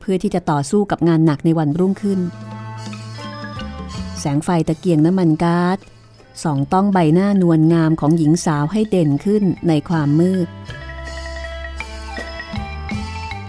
[0.00, 2.20] เพื่อที่จะต่อสู้กับงานหนักในวันรุ่งขึ้น
[4.20, 5.78] แสงไฟตะเกียงน้ำมันก๊าซ
[6.42, 10.48] ส่องต้องใบหน้านวลงามของหญิงสาวให้เด่นขึ้นในความมืด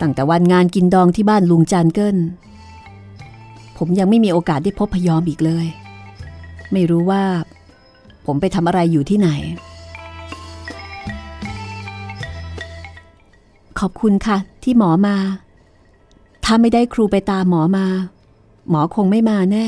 [0.02, 2.18] ตั้งแต่วันงานกินดองที่บ้านลุงจานเกิล
[3.78, 5.66] ผมยังไม่มีโอกาสได้พบพยอมอีกเลย
[6.72, 7.24] ไม่รู้ว่า
[8.26, 9.30] ผมไปทำอะไรอยู่ที่ไหน
[13.86, 15.18] อบคุณค่ะ ที่หมอมา
[16.46, 17.86] ถ้าไม่ได้ครูไปตามหมอมา
[18.70, 19.68] หมอคงไม่มาแน่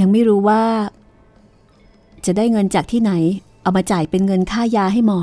[0.00, 0.62] ยังไม่รู้ว่า
[2.26, 3.12] จะได้เงินจากที่ไหน
[3.62, 5.20] เอามาจ่ายเป็นเงินค่ายาให้หมอ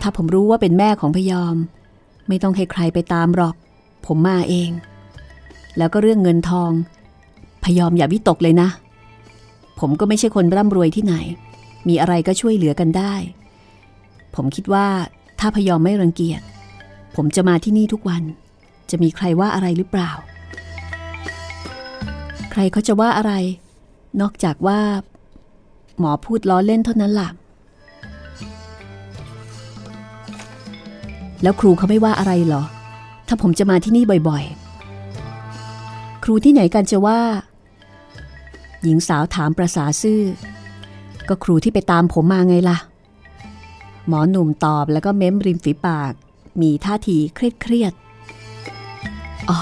[0.00, 1.54] ถ้าผมรู้ว่าเป็นแม่ของพยอม
[2.28, 3.54] ไม่ต้องให้ใครไปตามหรอก
[4.06, 4.70] ผมมาเอง
[5.78, 6.70] แล้วก็เรื่องเงินทอง
[7.64, 8.68] พยอมอย่าวิตกเลยนะ
[9.80, 11.14] ผมก็ไม่ใช่คนร่ำรวยที่ไหน
[11.88, 13.14] มีอะไรก็ช่วยเหลือกันได้
[14.34, 14.86] ผมคิดว่า
[15.38, 16.42] ถ้าพยอมไม่รังเกียจ
[17.16, 18.22] ผมจะมาที่นี่ทุกวัน
[18.90, 20.10] จะมีใครว่าอะไรหรือเปล่า
[22.50, 23.32] ใครเขาจะว่าอะไร
[24.20, 24.80] นอกจากว่า
[25.98, 27.28] หมอพูดล้อเล่นเท่านั้นล่ะ
[31.42, 32.62] แล้วครูเขาไม่ว่าอะไรหรอ
[33.28, 37.20] ถ้าผมจะมาที่นี่บ่อยๆ ครูที่ไหนกันจะว่า
[38.82, 40.22] หญิงสาวถามประสาซื่อ
[41.28, 42.78] ก็ครูที่ไปตามผมมาไงล่ะ
[44.08, 46.12] หมอหนุ่มตอบแล้วก็เม้มริมฝีปาก
[46.60, 47.92] มีท่าทีเครียดเครียด
[49.50, 49.58] อ๋อ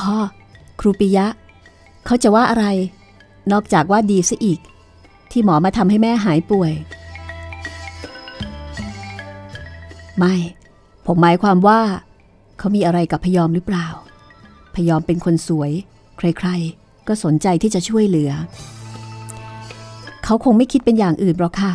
[0.81, 1.27] ครูปิยะ
[2.07, 2.67] เขาจะว่าอะไร
[3.53, 4.61] นอกจากว่าดีซะอีก
[5.31, 6.73] ที่หมอมาทำให้แม่หายป่วย
[10.19, 10.35] ไม่
[11.07, 11.81] ผมหมายความว่า
[12.59, 13.87] เขามีอะไรกับพยอมหรือเปล่า
[14.75, 15.71] พยอมเป็นคนสวย
[16.19, 18.33] ใครๆ ก็สนใจที่จะช่วยเหลือ
[20.25, 21.73] เขาคงไม่คิดเป็นอย่างอื่นหรอกค่ะ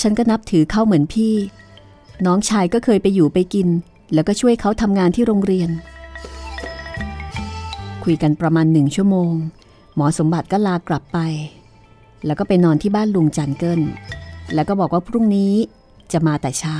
[0.00, 1.34] ฉันก็นับถือเขาเหมือนพี่
[2.26, 3.68] น้องชายก็เคยไปอยู่ไปกิน
[4.14, 5.70] แล้วก็ช่วยเขาทำงานที่โรงเรียน
[8.04, 9.32] คุยกันประมาณหนึ่งชั่วโมง
[9.94, 11.18] หมอสมบัติก็ลากลับไป
[12.26, 13.80] แล้วก็ไปนอนที่บ้านลุงจันเกิล
[14.54, 15.54] แล้วก็บอกว่าพรุ่งนี้
[16.12, 16.78] จะมาแต่เช้า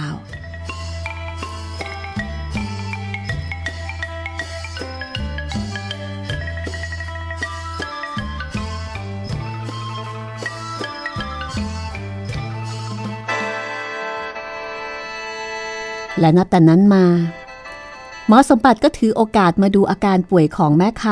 [16.22, 17.04] และนับแต่นั้นมา
[18.28, 21.04] หมอสมบัติก็ถือโอกาสมาดูอาการป่วยของแม่ค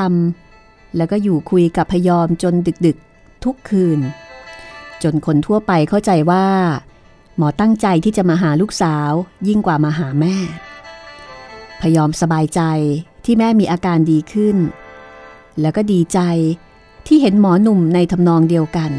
[0.45, 2.55] ำแล้วก็อยู่คุยกับพยอมจน
[2.87, 4.01] ดึกๆ ทุกคืน
[5.03, 6.47] จนคนทั่วไปเข้าใจว่า
[7.37, 9.11] หมอตั้งใจที่จะมาหาลูกสาว
[9.49, 10.37] ยิ่งกว่ามาหาแม่
[11.81, 12.61] พยอมสบายใจ
[13.25, 14.57] ที่แม่มีอาการดีขึ้น
[15.61, 16.21] แล้วก็ดีใจ
[17.07, 18.93] ที่เห็นหมอหนุ่มในทำนองเดียวกัน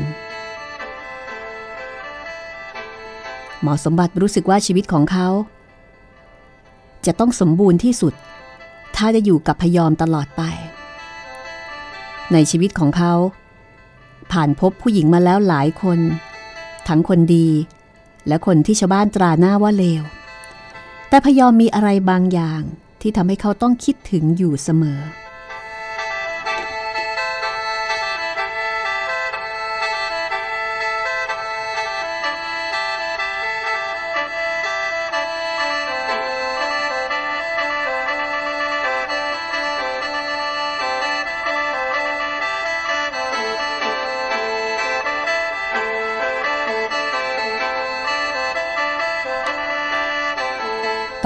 [3.61, 5.27] หมอสมบัติรู้สึกว่าชีวิตของเขา
[7.05, 8.13] จะต้องสมบูรณ์ที่สุด
[8.95, 10.41] ถ้าจะอยู่กับพยอมตลอดไป
[12.33, 13.13] ในชีวิตของเขา
[14.31, 15.99] ผ่านพบผู้หญิงมาแล้วหลายคน
[16.87, 17.47] ทั้งคนดี
[18.27, 20.03] และคนที่ชาวบ้านตราหน้าว่าเลว
[21.09, 22.61] แต่พยอมมีอะไรบางอย่าง
[23.01, 24.99] ที่ทำให้เขาต้องคิดถึงอยู่เสมอ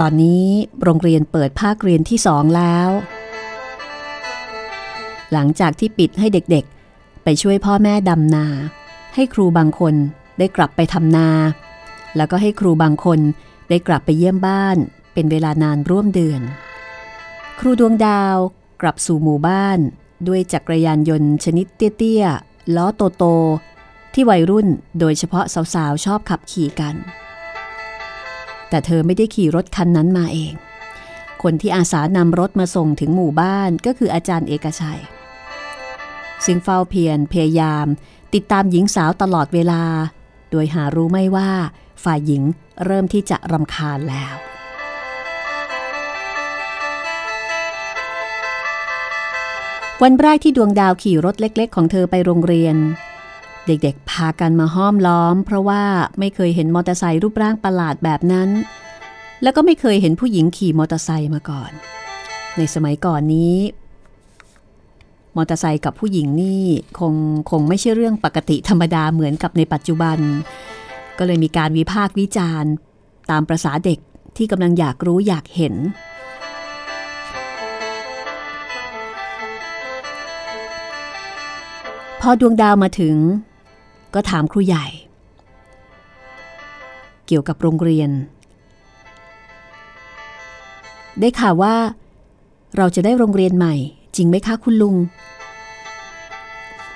[0.05, 0.45] อนนี้
[0.83, 2.89] โรงเรียนเปิดภาคเรียนที่สองแล้ว
[5.33, 8.47] หลังจากที่ปิดให้เด็กๆ ไปช่วยพ่อแม่ดำนา
[9.15, 9.95] ให้ครูบางคน
[10.39, 11.29] ได้กลับไปทำนา
[12.15, 13.19] แล้วก็ให้ครูบางคน
[13.69, 14.77] ได้กลับไปเยี่ยมบ้าน
[15.13, 16.41] เป็นเวลานานร่วมเดือน
[17.59, 18.37] ครูดวงดาว
[18.81, 19.79] กลับสู่หมู่บ้าน
[20.27, 21.65] ด้วยจักรยานยนต์ชนิด
[21.97, 22.85] เตี้ยๆล้อ
[23.17, 24.67] โตๆที่วัยรุ่น
[24.99, 26.95] โดยเฉพาะสาวๆชอบขับขี่กัน
[28.69, 30.53] แต่เธอไม่ได้ขี่รถคันนั้นมาเอง
[31.43, 35.01] คนที่อาสานำรถมาส่งถึงหมู่บ้านก็คืออาจารย์เอกชัย
[36.45, 37.85] ซึ่งเฝ้าเพียรพยายาม
[38.33, 39.83] ติดตามหญิงสาวตลอดเวลา
[40.51, 41.51] โดยหารู้ไม่ว่า
[42.03, 42.43] ฝ่ายหญิง
[42.85, 44.35] เริ่มที่จะรำคาญแล้ว
[50.03, 52.75] วันแรกที่ดวงดาวขี่รถเล็ก ๆ ของเธอไปโรงเรียน
[53.67, 55.83] เด็กๆ พากันมาห้อมล้อม เพราะว่า
[56.19, 58.49] ไม่เคยเห็นมอเตอร์ไซค์รูปร่างประหลาดแบบนั้น
[59.43, 61.71] แล้วก็ไม่เคยเห็นผู้หญิงขี่มอเตอร์ไซค์มาก่อน
[62.57, 63.55] ในสมัยก่อนนี้
[65.35, 66.63] มอเตอร์ไซค์กับผู้หญิงนี่
[66.99, 67.13] คง
[67.51, 70.17] คงไม่ใช่เรื่องปกติธรรมดาเหมือนกับในปัจจุบัน
[71.17, 72.71] ก็เลยมีการวิพากษ์วิจารณ์
[73.31, 73.99] ตามประษาเด็ก
[74.37, 75.75] ที่กำลังอยากรู้อยากเห็น
[82.21, 83.15] พอดวงดาวมาถึง
[84.15, 84.85] ก็ถามครูใหญ่
[87.27, 88.09] เกี่ยวกับโรงเรียน
[91.19, 91.75] ได้ข่าวว่า
[92.77, 93.75] เราจะได้โรงเรียนใหม่
[94.15, 94.95] จริงไหมคะคุณลุง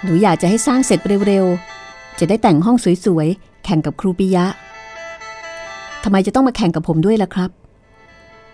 [0.04, 4.46] หนูอยากจะให้สร้างเสร็จเร็วๆ จะได้แต่งห้องสวยๆ แข่งกับครูปิยะ
[6.04, 7.50] ทำไมจะต้องมาแข่งกับผมด้วยล่ะครับ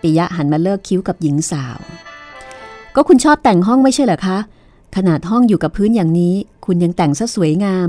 [0.00, 1.78] ปิยะหันมาเลิกคิ้วกับหญิงสาว
[2.94, 4.38] ก็คุณชอบแต่งห้องไม่ใช่เหรอคะ
[4.96, 7.88] ขนาดห้องอยู่กับพื้นอย่างนี้ คุณยังแต่งซะสวยงาม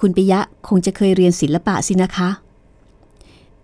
[0.00, 2.30] คุณปิยะคงจะเคยเรียนศิลปะสินะคะ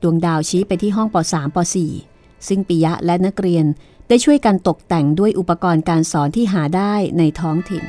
[0.02, 1.56] ดวงดาวชี้ไปที่ห้องป .3 ป
[2.04, 3.64] .4 ซึ่งปิยะและนักเรียน
[4.08, 7.84] ได้ช่วยกันตกแต่งด้วยอุปกรณ์การสอนที่หาได้ในท้องถิ่น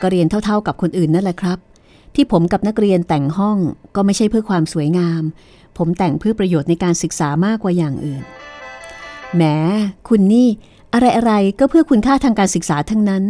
[0.00, 1.58] ก็เรียนเท่าๆกับคนอื่นนั่นแหละครับ
[2.14, 3.58] ที่ผมกับนักเรียนแต่งห้อง
[3.94, 5.22] ก็ไม่ใช่เพื่อความสวยงาม
[5.76, 8.22] ผมแต่งเพื่อประโยชน์ในการศึกษามากกว่าอย่างอื่น
[9.34, 9.42] แหม
[10.08, 10.48] คุณนี่
[10.94, 13.22] อะไรๆก็เพื่อคุณค่าทางการศึกษาทั้งนั้น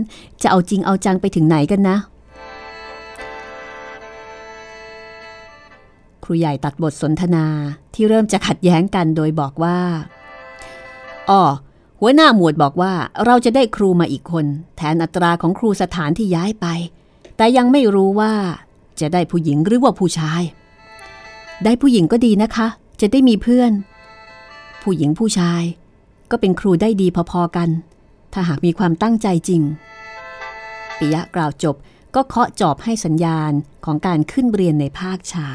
[0.43, 1.97] จะเอาจริงเอาจังไปถึงไหนกันนะ
[6.25, 7.47] ครูใหญ่ตัดบทสนทนา
[7.95, 9.79] ที่เริ่มจะขัดแย้งกันโดยบอกว่า
[11.31, 11.43] อ๋อ
[12.01, 12.93] หัวหน้าหมวดบอกว่า
[13.25, 14.47] เราจะได้ครูมาอีกคน
[14.77, 16.67] แทนอัตราของครูสถานที่ย้ายไป
[17.37, 18.33] แต่ยังไม่รู้ว่า
[19.01, 20.43] จะได้ผู้หญิงหรือว่าผู้ชาย
[21.65, 22.67] ได้ผู้หญิงก็ดีนะคะ
[23.01, 23.73] จะได้มีเพื่อน
[24.83, 25.63] ผู้หญิงผู้ชาย
[26.31, 27.69] ก็เป็นครูได้ดีพอๆกัน
[28.33, 29.63] ถ้าหากมีความตั้งใจจริง
[30.99, 31.77] ปิยะกล่าวจบ
[32.15, 33.53] ก็เคาะจอบให้สัญญาณ
[33.85, 35.51] ของการขึ้นเรียนในภาคเช้า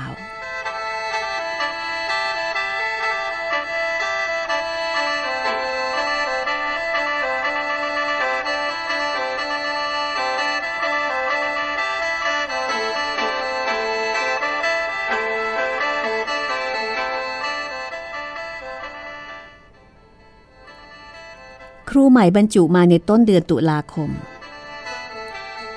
[22.00, 24.10] รูใหม่บรรจุมาในต้นเดือนตุลาคม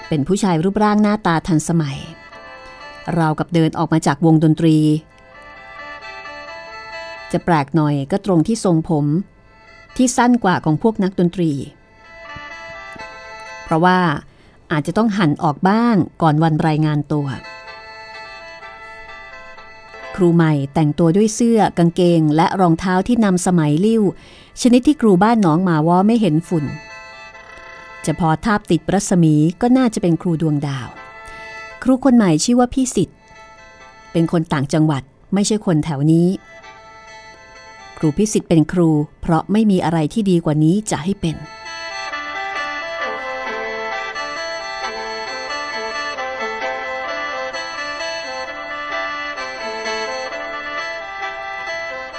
[0.09, 1.99] เป็นผู้ชายรูปร่างหน้าตาทันสมัย
[3.19, 4.77] ราวกับเดินออกมาจากวงดนตรี
[7.33, 9.07] จะแปลกหน่อยก็ตรงที่ทรงผม
[9.97, 11.53] ที่สั้นกว่าของพวกนักดนตรี
[13.65, 13.99] เพราะว่า
[14.73, 17.27] อาจจะต้องหั่นออกบ้างก่อนวันรายงานตัว
[20.15, 24.03] ครูใหม่แต่งตัวด้วยเสื้อกางเกงและรองเท้าที่นำสมัยลิ้ว
[24.61, 26.65] ชนิดที่ครูบ้านหนองหมาว่าไม่เห็นฝุ่น
[28.05, 30.89] จะพอทาบติดรัศมีก็น่าจะเป็นครูดวงดาว
[31.83, 33.17] ครูคนใหม่ชื่อว่าพี่สิทธิ์
[34.13, 35.03] เป็นคนต่างจังหวัด
[35.35, 36.29] ไม่ใช่คนแถวนี้
[37.99, 38.91] ครูพิสิทธิ์เป็นครู
[39.21, 41.37] เพราะไม่มีอะไรที่ดีกว่านี้จะให้เป็น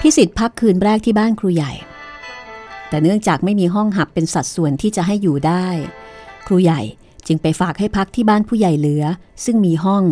[0.02, 1.74] พิสิทธิ์พักคืนแรกที่บ้านครูใหญ่
[2.94, 5.68] แต่เนื่องจากไม่มีห้องหับเป็นสัดส่วนที่จะให้อยู่ได้
[6.48, 6.82] ครูใหญ่
[7.28, 9.04] จึงไปฝากให้พักที่บ้านผู้ใหญ่เหลือ
[9.46, 10.04] ซึ่งมีห้อง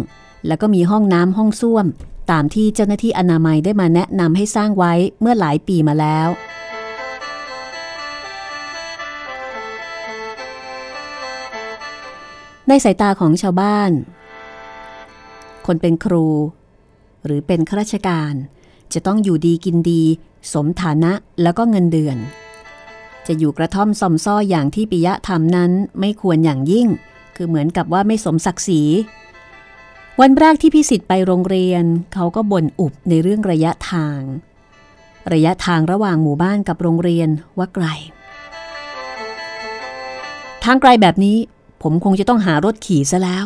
[0.47, 1.85] แล้วก็มีห้องน้ำห้องส้วม
[2.31, 6.27] ตามที่เจ้าหน้าที่อนามัยได้มาแนะนำให้สร้างไว้เมื่อหลายปีมาแล้ว
[12.67, 13.91] ในสายตาของชาวบ้าน
[15.65, 16.27] คนเป็นครู
[17.25, 18.33] หรือเป็นข้าราชการ
[18.93, 20.03] จะต้องอยู่ดีกินดี
[20.53, 21.11] สมฐานะ
[21.41, 22.19] แล้วก็เงินเดือน
[23.27, 26.87] จะอยู่กระท่อมซอมซ้ออย่างที่ปิยะทำนั้นไม่ควรอย่างยิ่ง
[27.35, 28.81] คือเหมือนกับว่าไม่สมศักดิ์ศรี
[30.21, 34.19] วันแรกที่พิสิทธิ์ไปโรงเรียน เขาก็บ่นอุบในเรื่องระยะทาง
[35.33, 37.85] ระยะทางระหว่างหมู่บ้านกับโรงเรียนว่าไกล
[40.63, 41.37] ทางไกลแบบนี้
[41.81, 43.45] ผมคงจะต้องหารถขี่ซะแล้ว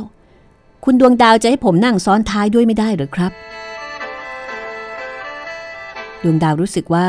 [0.84, 3.32] คุณดวงดาวจะให้ผมนั่งซ้อนท้ายด้วยไม่ได้หรือครับ
[6.24, 7.08] ดวงดาวรู้สึกว่า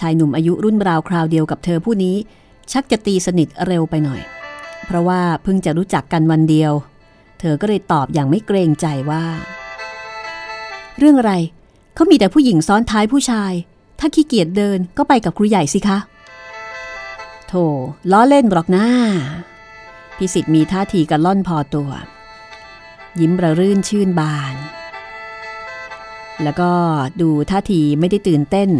[0.00, 2.16] ชายหนุ่มอายุรุ่นราวคราวเดียวกับเธอผู้นี้
[2.72, 4.20] ชักจะตีสนิทเร็วไปหน่อย
[4.86, 6.72] เพราะว่าเพิ่งจะรู้จักกันวันเดียว
[7.40, 9.24] เธอก็เลยตอบอย่างไม่เกรงใจว่า
[10.98, 11.32] เรื่องอะไร
[11.94, 13.52] เขามีแต่ผู้หญิงซ้อนท้ายผู้ชาย
[13.98, 15.98] ถ้าขี้เกียจเดินก็ไปกับครูใหญ่สิคะ
[17.48, 17.54] โถ
[18.10, 18.86] ล้อเล่นหรอกนะ
[20.16, 21.90] พิสิทธิ์มีท่าทีกระล่อนพอตัว
[23.20, 24.54] ยิ้มระรื่นชื่นบาน
[26.42, 26.70] แล้วก็
[27.20, 28.70] ดูท่าทีไม่ได้ตื่นเต้น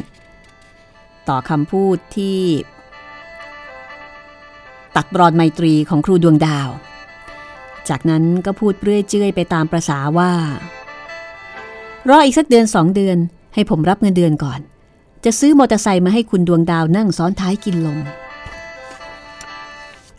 [1.29, 2.41] ต่อคำพูดที่
[4.97, 6.69] ตัดรอนไมตรีของครูดวงดาว
[7.89, 10.33] จากนั้นก็พูดเรื่อยเจื่อยไปตามประษาว่า
[12.09, 13.19] รออีกสักเดือนสองเดือน
[13.55, 14.61] ให้ผมรับเงินเดือนก่อน
[15.25, 17.99] จะซื้อมอเตอร์ไซค์มาให้คุณดวงดาวนั่งซ้อนท้ายกินลม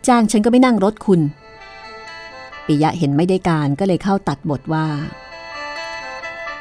[0.08, 1.22] จ้างฉันก็ไม่นั่งรถคุณ
[2.66, 4.86] ปิยะเห็นไม่ได้การก็เลยเข้าตัดบทว่า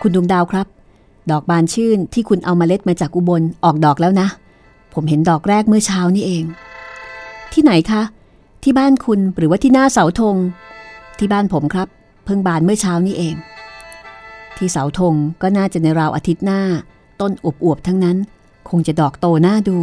[0.03, 0.67] คุณดวงดาวครับ
[1.31, 4.29] ดอกบานชื่นที่คุณเอามาเล็ดมาจากอุบลออกดอกแล้วนะ
[4.95, 6.45] ผมเห็นดอกแรกเมื่อเช้านี่เอง
[7.53, 8.03] ที่ไหนคะ
[8.62, 10.37] ที่บ้านคุณหรือว่าที่หน้าเสาธง
[11.18, 11.89] ที่บ้านผมครับ
[12.24, 13.35] เพิ่งบานเมื่อเช้านี้เอง
[14.57, 16.62] ที่เสาธงก็น่าจะในราวอาทิตย์หน้า
[17.20, 18.16] ต้นอวบๆทั้งนั้น
[18.68, 19.79] คงจะดอกโตน่าดู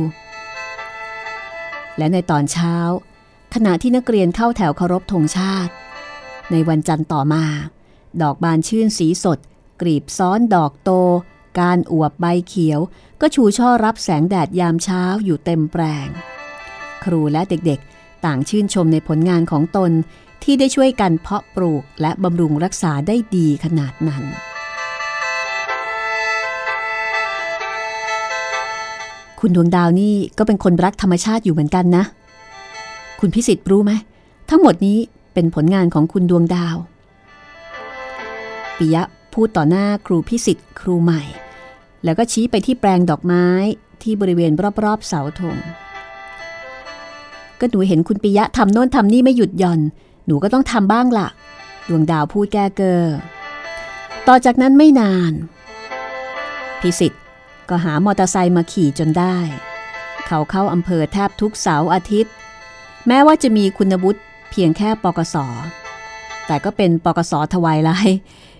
[1.98, 2.76] และในตอนเช้า
[3.54, 5.72] ขณะที่นักเรียนเข้าแถวเคารพธงชาติ
[6.52, 7.44] ในวันจันทร์ต่อมา
[8.22, 9.40] ดอกบานชื่นสีสด
[9.82, 10.92] กรีบซ้อนดอกโต
[11.60, 12.80] การอวบใบเขียว
[13.22, 16.08] ก็ชูช่อรับแสงแดดยามเช้าอยู่เต็มแปลง
[17.04, 19.92] ครูและเด็กๆ ต่างชื่นชมในผลงานของตน
[20.44, 24.24] ที่ได้ช่วยกันเพาะปลูกและบำรุงรักษาได้ดีขนาดนั้น
[29.40, 32.04] คุณดวงดาวนี่ก็เป็นคนรักธรรมชาติอยู่เหมือนกันนะ
[33.20, 33.92] คุณพิสิทธิ์รู้ไหม
[34.50, 34.98] ทั้งหมดนี้
[35.34, 36.76] เป็นผลงานของคุณดวงดาว
[38.78, 39.04] ปิยะ
[39.34, 41.22] พูดต่อหน้าครูพิสิทธิ์ครูใหม่
[42.04, 43.48] แล้วก็ชี้ไปที่แปลงดอกไม้
[44.02, 44.52] ที่บริเวณ
[44.84, 45.58] รอบๆเสาธง
[47.60, 49.82] ก็หนูเห็นคุณปิยะทำโน่นทำนี่ไม่หยุดหย่อน
[50.26, 51.28] หนูก็ต้องทำบ้างละ่ะ
[51.90, 53.02] ดวงดาวพูดแก้เกอ
[54.28, 55.34] ต่อจากนั้นไม่นาน
[56.82, 57.22] พิสิทธิ์
[57.70, 59.38] ก็หามอเตอร์ไซค์มาขี่จนได้
[60.28, 62.34] เขาเข้าอำเภอแทบทุกเสาร์อาทิตย์
[63.08, 64.22] แม้ว่าจะมีคุณวุฒิ
[64.52, 65.36] เพียงแค่ปกส
[66.48, 67.92] แต่ก็เป็นปกสทวายไล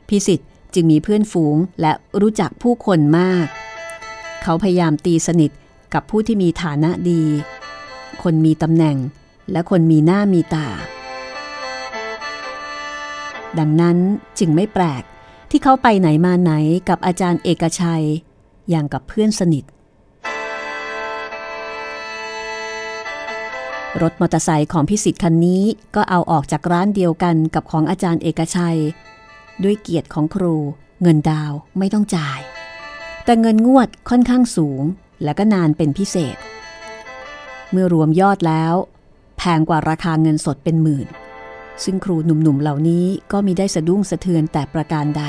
[0.10, 3.46] พิสิทธิ์ จึงมีเพื่อนฝูงและรู้จักผู้คนมาก
[4.44, 5.52] เขาพยายามตีสนิท
[5.94, 7.24] กับผู้ที่มีฐานะดี
[8.24, 8.98] คนมีตำแหน่ง
[9.52, 10.68] และคนมีหน้ามีตา
[13.60, 13.98] ดังนั้น
[14.40, 15.04] จึงไม่แปลก
[15.50, 16.52] ที่เขาไปไหนมาไหน
[16.90, 18.06] กับอาจารย์เอกชัย
[18.70, 19.64] อย่างกับเพื่อนสนิท
[24.02, 25.64] รถมอเตอร์ไซค์ของพิสิทธิ์คันนี้
[25.96, 28.80] ก็เอาออกจากร้านเดียวกันกับของอาจารย์เอกชัย
[29.64, 30.56] ด้วยเกียรติของครู
[31.02, 32.40] เงินดาวไม่ต้องจ่าย
[33.26, 34.84] แต่เงินงวดค่อนข้างสูง
[35.24, 36.38] และก็นานเป็นพิเศษ
[37.72, 38.74] เมื่อรวมยอดแล้ว
[39.38, 41.08] แพงกว่าราคาเงินสดเป็นหมื่น
[41.84, 45.24] ซึ่งครูหนุ่มๆเหล่านี้ก็มีได้สะดุ้งสะเทือนแต่ประการใด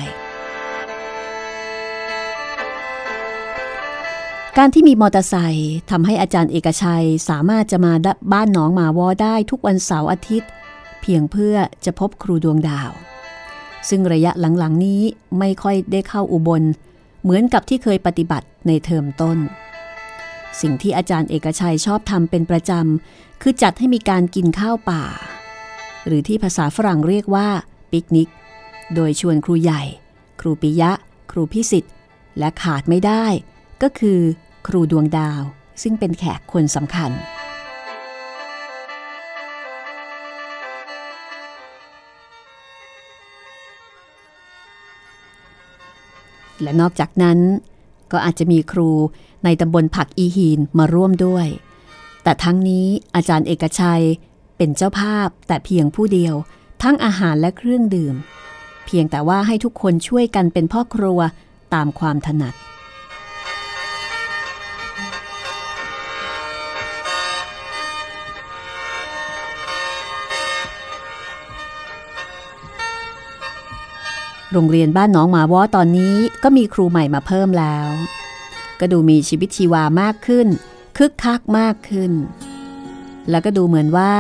[4.59, 7.93] การที่มีมอเตอร์ไซค์ทำให้อาจารย์เอกชัยสามารถจะมา
[8.33, 10.51] บ้านน้องมาวอได้ทุกวันเสาร์อาทิตย์
[11.01, 12.91] เพียงเพื่อจะพบครูดวงดาว
[13.89, 15.01] ซึ่งระยะหลังๆนี้
[15.39, 16.63] ไม่ค่อยได้เข้าอุบล
[17.23, 19.39] เหมือนกับที่เคยปฏิบัติในเทอมต้น
[20.61, 25.05] สิ่งที่อาจารย์เอกชัยชอบทำเป็นประจำคือจัดให้มีการกินข้าวป่า
[26.07, 27.49] หรือที่ภาษาฝรั่งเรียกว่า
[27.91, 28.31] ปิกนิก
[28.95, 29.83] โดยชวนครูใหญ่
[30.41, 30.93] ครูปิยะ
[31.31, 31.95] ครูพิสิทธิ์
[32.39, 33.25] และขาดไม่ได้
[33.83, 34.21] ก็คือ
[34.67, 35.43] ครูดวงดาว
[35.83, 37.11] ซึ่งเป็นแขกคนสำคัญ
[46.63, 47.39] และนอกจากนั้น
[48.13, 48.91] ก็อาจจะมีครู
[49.45, 51.47] ในตำบลผักอีฮีนมาร่วมด้วย
[52.23, 54.05] แต่ทั้งนี้อาจารย์เอกชัย
[54.57, 56.35] เป็นเจ้าภาพแต่เพียงผู้เดียว
[56.83, 58.15] ทั้งอาหารและเครื่องดื่ม
[58.87, 61.19] เพียงแต่ว่าให้ทุกคนช่วยกันเป็นพ่อครัว
[61.75, 62.55] ตามความถนัด
[74.55, 77.89] โรงเรียนบ้านน้องหมาวอตอนนี้ก็มีครูใหม่มาเพิ่มแล้ว
[78.81, 80.47] ก็ดูมีชีวิตชีวามากขึ้น
[80.97, 82.13] คึกคักมากขึ้น
[83.31, 84.15] แล้วก็ดูเหมือนว่า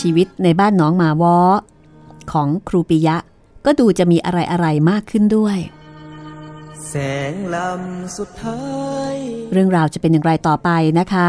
[0.00, 1.36] ชีวิตในบ้านน้องหมาวอ
[2.32, 3.16] ของครูปิยะ
[3.66, 5.58] ก็ดูจะมีอะไรอะไรมากขึ้นด้วย
[6.88, 6.94] แส
[7.32, 8.62] งลำสุดท้า
[9.12, 9.14] ย
[9.52, 11.28] เรื่องราวจะเป็นอย่างไรต่อไปนะคะ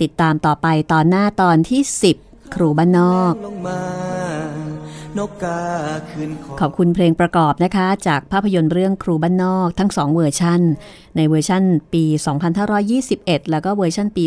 [0.00, 1.80] ติดตามต่อไปตอนหน้าตอนที่
[2.18, 3.80] 10 ครูบ้านนอกลงมา
[5.18, 5.60] นกกา
[6.10, 6.30] คืน
[6.60, 10.60] ขอบคุณเพลงประกอบนะคะ จากภาพยนตร์เรื่องครูบ้านนอกทั้ง 2 เวอร์ชัน
[11.16, 12.04] ในเวอร์ชันปี
[12.78, 14.24] 2521 แล้วก็เวอร์ชันปี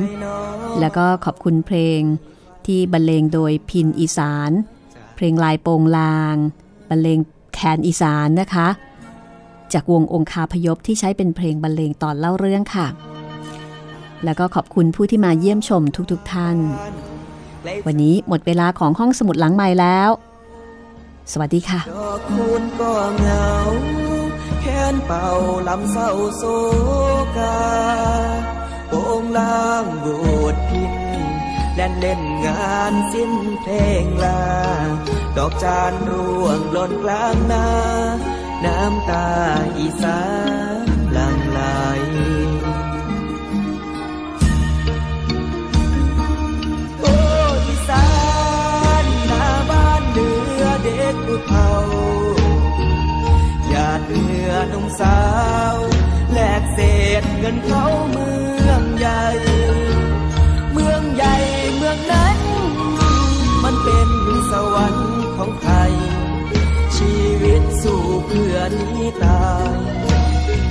[0.00, 2.00] 2553 แล้วก็ขอบคุณเพลง
[2.66, 4.50] ที่บรรเลงโดยพินอีสาน
[5.16, 6.36] เพลงลายโปงลาง
[6.90, 7.18] บรรเลง
[7.54, 8.68] แคนอีสานนะคะ
[9.72, 12.86] จากวงองคาพยพที่ใช้เป็นเพลงบรรเลงตอนเล่าเรื่องค่ะ
[14.24, 16.56] แล้วก็ขอบคุณผู้ที่มาเยี่ยมชมทุกๆทท่าน
[17.86, 20.10] วันนี้หมดเวลาของห้องสมุดหลังใหม่แล้ว
[21.32, 23.48] สวัสดีค่ะดอกคูณก็เหงา
[24.60, 25.28] แค้นเป่า
[25.68, 26.42] ลำเศร้าโศ
[27.36, 27.58] กา
[28.88, 30.18] โป่งล่างบู
[30.54, 30.94] ดพิน
[31.74, 34.44] แล่นเล่นงานสิ้นเพลงลา
[35.36, 37.66] ดอกจานร่วงหล่นกลางนา
[38.64, 39.28] น้ำตา
[39.78, 40.22] อีสา
[40.86, 41.38] นหลัง
[54.50, 55.20] อหนุ่มสา
[55.74, 55.76] ว
[56.32, 56.78] แลกเศ
[57.20, 58.30] ษเงินเขาเมื
[58.68, 59.24] องใหญ่
[60.72, 61.34] เมืองใหญ่
[61.76, 62.38] เมืองนั้น
[63.64, 64.08] มันเป็น
[64.50, 65.74] สวรรค์ของใคร
[66.96, 69.74] ชีวิตสู้เพื่อนี้ตาย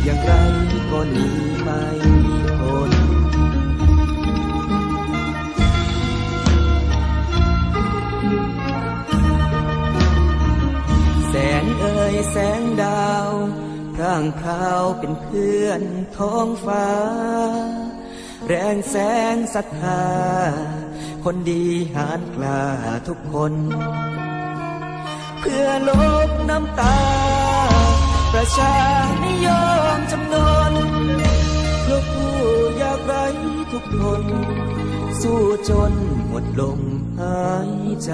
[0.03, 0.32] อย่างไร
[0.91, 1.28] ก็หนี
[1.61, 1.82] ไม่
[2.59, 2.91] พ้น
[11.30, 13.32] แสงเอ่ยแสงดาว
[14.01, 15.81] ร่างพราวเป็นเพื่อน
[16.17, 16.89] ท้องฟ้า
[18.47, 18.95] แรงแส
[19.33, 20.05] งศรัทธา
[21.23, 21.65] คนดี
[21.95, 22.63] หานกล้า
[23.07, 23.53] ทุกคน
[25.39, 25.89] เพื่อล
[26.27, 26.99] บน้ำตา
[28.33, 28.75] ประชา
[29.25, 29.47] นิย
[29.95, 30.35] มจำน
[30.71, 30.73] น
[31.83, 32.35] เพื่อผู้
[32.81, 33.25] ยากไร้
[33.73, 34.23] ทุกคน
[35.21, 35.93] สู้จน
[36.27, 36.81] หมดลม
[37.19, 37.71] หาย
[38.05, 38.13] ใจ